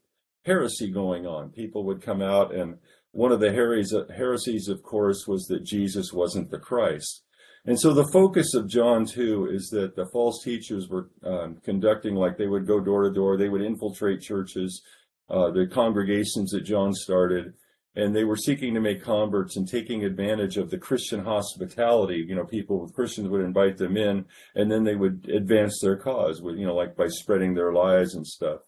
heresy 0.46 0.92
going 0.92 1.28
on. 1.28 1.50
People 1.50 1.84
would 1.86 2.02
come 2.02 2.22
out 2.22 2.54
and 2.54 2.80
one 3.12 3.32
of 3.32 3.40
the 3.40 3.52
heresies, 3.52 4.68
of 4.68 4.84
course, 4.84 5.28
was 5.28 5.48
that 5.48 5.64
Jesus 5.64 6.14
wasn't 6.14 6.52
the 6.52 6.60
Christ. 6.60 7.24
And 7.66 7.80
so 7.80 7.94
the 7.94 8.10
focus 8.14 8.54
of 8.54 8.70
John 8.70 9.06
2 9.06 9.50
is 9.52 9.70
that 9.70 9.96
the 9.96 10.08
false 10.12 10.44
teachers 10.44 10.88
were 10.90 11.10
um, 11.24 11.58
conducting, 11.64 12.16
like 12.16 12.38
they 12.38 12.48
would 12.48 12.66
go 12.66 12.80
door 12.80 13.04
to 13.04 13.12
door, 13.12 13.38
they 13.38 13.50
would 13.50 13.62
infiltrate 13.62 14.22
churches, 14.22 14.82
uh, 15.30 15.52
the 15.52 15.68
congregations 15.68 16.52
that 16.52 16.62
John 16.62 16.94
started, 16.94 17.54
and 17.96 18.16
they 18.16 18.24
were 18.24 18.38
seeking 18.38 18.74
to 18.74 18.80
make 18.80 19.04
converts 19.04 19.58
and 19.58 19.68
taking 19.68 20.06
advantage 20.06 20.58
of 20.58 20.70
the 20.70 20.78
Christian 20.78 21.24
hospitality. 21.24 22.26
You 22.28 22.36
know, 22.36 22.46
people, 22.46 22.82
with 22.82 22.94
Christians 22.94 23.30
would 23.30 23.42
invite 23.42 23.78
them 23.78 23.98
in, 23.98 24.26
and 24.56 24.72
then 24.72 24.84
they 24.84 24.96
would 24.96 25.30
advance 25.30 25.80
their 25.82 25.98
cause, 25.98 26.42
with, 26.42 26.58
you 26.58 26.66
know, 26.66 26.76
like 26.76 26.96
by 26.96 27.08
spreading 27.08 27.54
their 27.54 27.74
lies 27.74 28.14
and 28.14 28.26
stuff. 28.26 28.62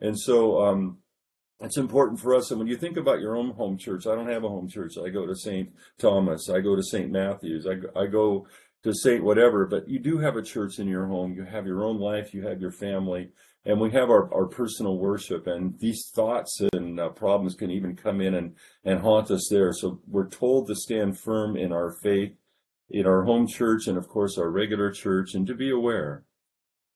And 0.00 0.18
so, 0.18 0.62
um, 0.62 0.98
it's 1.60 1.76
important 1.76 2.20
for 2.20 2.34
us. 2.34 2.50
And 2.50 2.58
when 2.58 2.68
you 2.68 2.76
think 2.76 2.96
about 2.96 3.20
your 3.20 3.36
own 3.36 3.50
home 3.52 3.76
church, 3.76 4.06
I 4.06 4.14
don't 4.14 4.30
have 4.30 4.44
a 4.44 4.48
home 4.48 4.68
church. 4.68 4.94
I 4.98 5.10
go 5.10 5.26
to 5.26 5.36
St. 5.36 5.70
Thomas. 5.98 6.48
I 6.48 6.60
go 6.60 6.74
to 6.74 6.82
St. 6.82 7.10
Matthew's. 7.10 7.66
I, 7.66 8.00
I 8.00 8.06
go 8.06 8.46
to 8.82 8.94
St. 8.94 9.22
whatever, 9.22 9.66
but 9.66 9.88
you 9.88 9.98
do 9.98 10.18
have 10.18 10.36
a 10.36 10.42
church 10.42 10.78
in 10.78 10.88
your 10.88 11.06
home. 11.06 11.34
You 11.34 11.44
have 11.44 11.66
your 11.66 11.84
own 11.84 11.98
life. 11.98 12.32
You 12.32 12.46
have 12.46 12.60
your 12.60 12.72
family. 12.72 13.30
And 13.66 13.78
we 13.78 13.90
have 13.90 14.08
our, 14.08 14.32
our 14.32 14.46
personal 14.46 14.96
worship. 14.96 15.46
And 15.46 15.78
these 15.78 16.10
thoughts 16.14 16.62
and 16.72 16.98
uh, 16.98 17.10
problems 17.10 17.54
can 17.54 17.70
even 17.70 17.94
come 17.94 18.22
in 18.22 18.34
and, 18.34 18.56
and 18.84 19.00
haunt 19.00 19.30
us 19.30 19.48
there. 19.50 19.74
So 19.74 20.00
we're 20.08 20.30
told 20.30 20.66
to 20.68 20.74
stand 20.74 21.18
firm 21.18 21.58
in 21.58 21.72
our 21.72 21.92
faith, 22.02 22.32
in 22.88 23.06
our 23.06 23.24
home 23.24 23.46
church, 23.46 23.86
and 23.86 23.98
of 23.98 24.08
course 24.08 24.38
our 24.38 24.50
regular 24.50 24.90
church, 24.90 25.34
and 25.34 25.46
to 25.46 25.54
be 25.54 25.70
aware. 25.70 26.24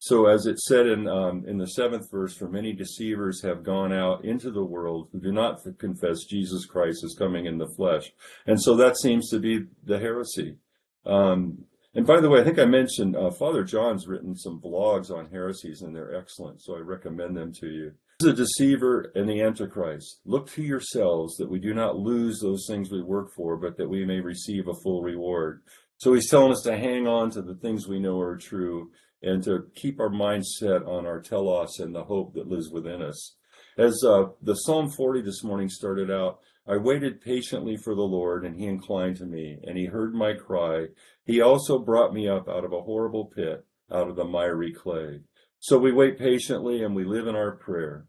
So, 0.06 0.26
as 0.26 0.44
it 0.44 0.60
said 0.60 0.86
in 0.86 1.08
um, 1.08 1.46
in 1.46 1.56
the 1.56 1.66
seventh 1.66 2.10
verse, 2.10 2.36
for 2.36 2.46
many 2.46 2.74
deceivers 2.74 3.40
have 3.40 3.62
gone 3.62 3.90
out 3.90 4.22
into 4.22 4.50
the 4.50 4.62
world 4.62 5.08
who 5.10 5.18
do 5.18 5.32
not 5.32 5.62
confess 5.78 6.24
Jesus 6.24 6.66
Christ 6.66 7.02
as 7.02 7.16
coming 7.18 7.46
in 7.46 7.56
the 7.56 7.72
flesh, 7.74 8.12
and 8.46 8.60
so 8.60 8.76
that 8.76 8.98
seems 8.98 9.30
to 9.30 9.38
be 9.38 9.64
the 9.82 9.98
heresy. 9.98 10.58
Um, 11.06 11.64
and 11.94 12.06
by 12.06 12.20
the 12.20 12.28
way, 12.28 12.42
I 12.42 12.44
think 12.44 12.58
I 12.58 12.66
mentioned 12.66 13.16
uh, 13.16 13.30
Father 13.30 13.64
John's 13.64 14.06
written 14.06 14.36
some 14.36 14.60
blogs 14.60 15.10
on 15.10 15.30
heresies, 15.30 15.80
and 15.80 15.96
they're 15.96 16.14
excellent. 16.14 16.60
So 16.60 16.76
I 16.76 16.80
recommend 16.80 17.34
them 17.34 17.50
to 17.60 17.68
you. 17.68 17.92
The 18.20 18.34
deceiver 18.34 19.10
and 19.14 19.26
the 19.26 19.40
antichrist. 19.40 20.20
Look 20.26 20.50
to 20.50 20.62
yourselves 20.62 21.36
that 21.36 21.48
we 21.48 21.58
do 21.58 21.72
not 21.72 21.96
lose 21.96 22.40
those 22.40 22.66
things 22.68 22.90
we 22.90 23.02
work 23.02 23.30
for, 23.34 23.56
but 23.56 23.78
that 23.78 23.88
we 23.88 24.04
may 24.04 24.20
receive 24.20 24.68
a 24.68 24.74
full 24.82 25.00
reward. 25.00 25.62
So 25.96 26.12
he's 26.12 26.28
telling 26.28 26.52
us 26.52 26.60
to 26.64 26.76
hang 26.76 27.06
on 27.06 27.30
to 27.30 27.40
the 27.40 27.54
things 27.54 27.88
we 27.88 28.00
know 28.00 28.20
are 28.20 28.36
true 28.36 28.90
and 29.24 29.42
to 29.44 29.66
keep 29.74 29.98
our 29.98 30.10
mind 30.10 30.46
set 30.46 30.82
on 30.82 31.06
our 31.06 31.20
telos 31.20 31.78
and 31.78 31.94
the 31.94 32.04
hope 32.04 32.34
that 32.34 32.48
lives 32.48 32.70
within 32.70 33.02
us. 33.02 33.36
As 33.78 34.04
uh, 34.06 34.26
the 34.42 34.54
Psalm 34.54 34.90
40 34.90 35.22
this 35.22 35.42
morning 35.42 35.68
started 35.68 36.10
out, 36.10 36.38
I 36.66 36.76
waited 36.76 37.20
patiently 37.20 37.76
for 37.76 37.94
the 37.94 38.02
Lord, 38.02 38.44
and 38.44 38.56
he 38.56 38.66
inclined 38.66 39.16
to 39.16 39.26
me, 39.26 39.58
and 39.66 39.76
he 39.76 39.86
heard 39.86 40.14
my 40.14 40.34
cry. 40.34 40.86
He 41.24 41.40
also 41.40 41.78
brought 41.78 42.14
me 42.14 42.28
up 42.28 42.48
out 42.48 42.64
of 42.64 42.72
a 42.72 42.82
horrible 42.82 43.26
pit, 43.26 43.64
out 43.92 44.08
of 44.08 44.16
the 44.16 44.24
miry 44.24 44.72
clay. 44.72 45.20
So 45.58 45.78
we 45.78 45.92
wait 45.92 46.18
patiently 46.18 46.82
and 46.82 46.94
we 46.94 47.04
live 47.04 47.26
in 47.26 47.34
our 47.34 47.52
prayer. 47.52 48.06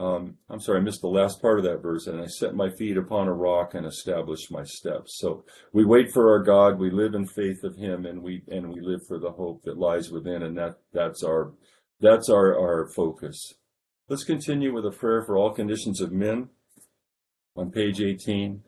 Um, 0.00 0.38
I'm 0.48 0.60
sorry, 0.60 0.78
I 0.78 0.82
missed 0.82 1.02
the 1.02 1.08
last 1.08 1.42
part 1.42 1.58
of 1.58 1.64
that 1.66 1.82
verse. 1.82 2.06
And 2.06 2.18
I 2.22 2.26
set 2.26 2.54
my 2.54 2.70
feet 2.70 2.96
upon 2.96 3.28
a 3.28 3.34
rock 3.34 3.74
and 3.74 3.84
established 3.84 4.50
my 4.50 4.64
steps. 4.64 5.18
So 5.18 5.44
we 5.74 5.84
wait 5.84 6.10
for 6.10 6.30
our 6.30 6.42
God. 6.42 6.78
We 6.78 6.90
live 6.90 7.14
in 7.14 7.26
faith 7.26 7.62
of 7.64 7.76
Him, 7.76 8.06
and 8.06 8.22
we 8.22 8.42
and 8.48 8.72
we 8.72 8.80
live 8.80 9.02
for 9.06 9.18
the 9.18 9.32
hope 9.32 9.62
that 9.64 9.78
lies 9.78 10.10
within. 10.10 10.42
And 10.42 10.56
that 10.56 10.78
that's 10.94 11.22
our 11.22 11.52
that's 12.00 12.30
our 12.30 12.58
our 12.58 12.88
focus. 12.96 13.54
Let's 14.08 14.24
continue 14.24 14.72
with 14.72 14.86
a 14.86 14.90
prayer 14.90 15.22
for 15.22 15.36
all 15.36 15.52
conditions 15.52 16.00
of 16.00 16.12
men. 16.12 16.48
On 17.56 17.70
page 17.70 18.00
18, 18.00 18.62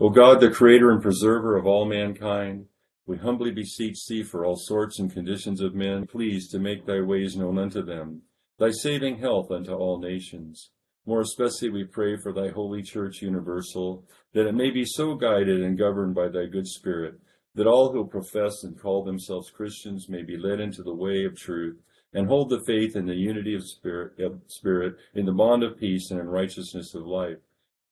O 0.00 0.10
God, 0.10 0.40
the 0.40 0.50
Creator 0.50 0.90
and 0.90 1.00
Preserver 1.00 1.56
of 1.56 1.66
all 1.66 1.86
mankind. 1.86 2.66
We 3.06 3.16
humbly 3.16 3.52
beseech 3.52 4.06
thee 4.06 4.22
for 4.22 4.44
all 4.44 4.56
sorts 4.56 4.98
and 4.98 5.12
conditions 5.12 5.60
of 5.60 5.74
men, 5.74 6.06
please 6.06 6.48
to 6.50 6.58
make 6.58 6.84
thy 6.84 7.00
ways 7.00 7.36
known 7.36 7.58
unto 7.58 7.82
them, 7.82 8.22
thy 8.58 8.70
saving 8.70 9.18
health 9.18 9.50
unto 9.50 9.72
all 9.72 10.00
nations. 10.00 10.70
More 11.06 11.20
especially 11.20 11.68
we 11.68 11.84
pray 11.84 12.16
for 12.16 12.32
thy 12.32 12.48
holy 12.48 12.82
church 12.82 13.20
universal, 13.20 14.04
that 14.32 14.46
it 14.46 14.54
may 14.54 14.70
be 14.70 14.84
so 14.86 15.14
guided 15.14 15.62
and 15.62 15.76
governed 15.76 16.14
by 16.14 16.28
thy 16.28 16.46
good 16.46 16.66
spirit, 16.66 17.16
that 17.54 17.66
all 17.66 17.92
who 17.92 18.06
profess 18.06 18.64
and 18.64 18.80
call 18.80 19.04
themselves 19.04 19.50
Christians 19.50 20.08
may 20.08 20.22
be 20.22 20.38
led 20.38 20.60
into 20.60 20.82
the 20.82 20.94
way 20.94 21.24
of 21.24 21.36
truth, 21.36 21.76
and 22.14 22.26
hold 22.26 22.48
the 22.48 22.62
faith 22.66 22.96
in 22.96 23.06
the 23.06 23.14
unity 23.14 23.54
of 23.54 23.68
spirit, 23.68 24.18
of 24.18 24.40
spirit, 24.46 24.96
in 25.14 25.26
the 25.26 25.32
bond 25.32 25.62
of 25.62 25.78
peace 25.78 26.10
and 26.10 26.20
in 26.20 26.26
righteousness 26.26 26.94
of 26.94 27.06
life. 27.06 27.38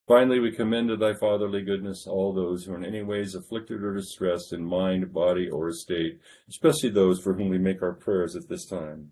Finally, 0.07 0.39
we 0.39 0.51
commend 0.51 0.89
to 0.89 0.97
thy 0.97 1.13
fatherly 1.13 1.61
goodness 1.61 2.05
all 2.07 2.33
those 2.33 2.65
who 2.65 2.73
are 2.73 2.77
in 2.77 2.83
any 2.83 3.03
ways 3.03 3.35
afflicted 3.35 3.83
or 3.83 3.93
distressed 3.93 4.51
in 4.51 4.63
mind, 4.63 5.13
body, 5.13 5.49
or 5.49 5.69
estate, 5.69 6.19
especially 6.49 6.89
those 6.89 7.21
for 7.21 7.33
whom 7.33 7.47
we 7.47 7.57
make 7.57 7.81
our 7.81 7.93
prayers 7.93 8.35
at 8.35 8.49
this 8.49 8.65
time. 8.65 9.11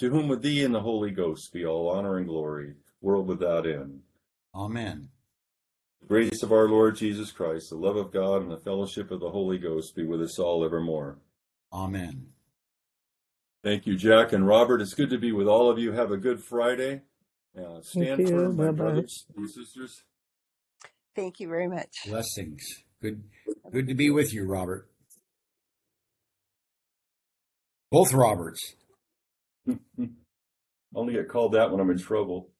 to 0.00 0.10
whom 0.10 0.28
with 0.28 0.42
thee 0.42 0.64
and 0.64 0.74
the 0.74 0.80
Holy 0.80 1.10
Ghost 1.10 1.52
be 1.52 1.64
all 1.64 1.90
honor 1.90 2.16
and 2.16 2.26
glory, 2.26 2.74
world 3.00 3.28
without 3.28 3.66
end. 3.66 4.00
Amen. 4.54 5.10
The 6.00 6.06
grace 6.06 6.42
of 6.42 6.52
our 6.52 6.68
Lord 6.68 6.96
Jesus 6.96 7.30
Christ, 7.30 7.70
the 7.70 7.76
love 7.76 7.96
of 7.96 8.10
God, 8.10 8.42
and 8.42 8.50
the 8.50 8.56
fellowship 8.56 9.10
of 9.10 9.20
the 9.20 9.30
Holy 9.30 9.58
Ghost 9.58 9.94
be 9.94 10.04
with 10.04 10.22
us 10.22 10.38
all 10.38 10.64
evermore. 10.64 11.18
Amen. 11.72 12.28
Thank 13.62 13.86
you, 13.86 13.96
Jack 13.96 14.32
and 14.32 14.46
Robert. 14.46 14.80
It's 14.80 14.94
good 14.94 15.10
to 15.10 15.18
be 15.18 15.32
with 15.32 15.46
all 15.46 15.70
of 15.70 15.78
you. 15.78 15.92
Have 15.92 16.10
a 16.10 16.16
good 16.16 16.42
Friday. 16.42 17.02
Uh, 17.56 17.82
stand 17.82 18.20
you. 18.20 18.28
firm, 18.28 18.56
my 18.56 18.66
Bye-bye. 18.66 18.76
brothers 18.76 19.26
and 19.36 19.50
sisters. 19.50 20.02
Thank 21.14 21.40
you 21.40 21.48
very 21.48 21.68
much. 21.68 21.90
Blessings. 22.06 22.62
Good 23.02 23.22
good 23.70 23.88
to 23.88 23.94
be 23.94 24.08
with 24.08 24.32
you, 24.32 24.46
Robert. 24.46 24.88
Both 27.90 28.12
Roberts. 28.14 28.76
I 29.68 29.78
only 30.94 31.14
get 31.14 31.28
called 31.28 31.52
that 31.52 31.70
when 31.70 31.80
I'm 31.80 31.90
in 31.90 31.98
trouble. 31.98 32.50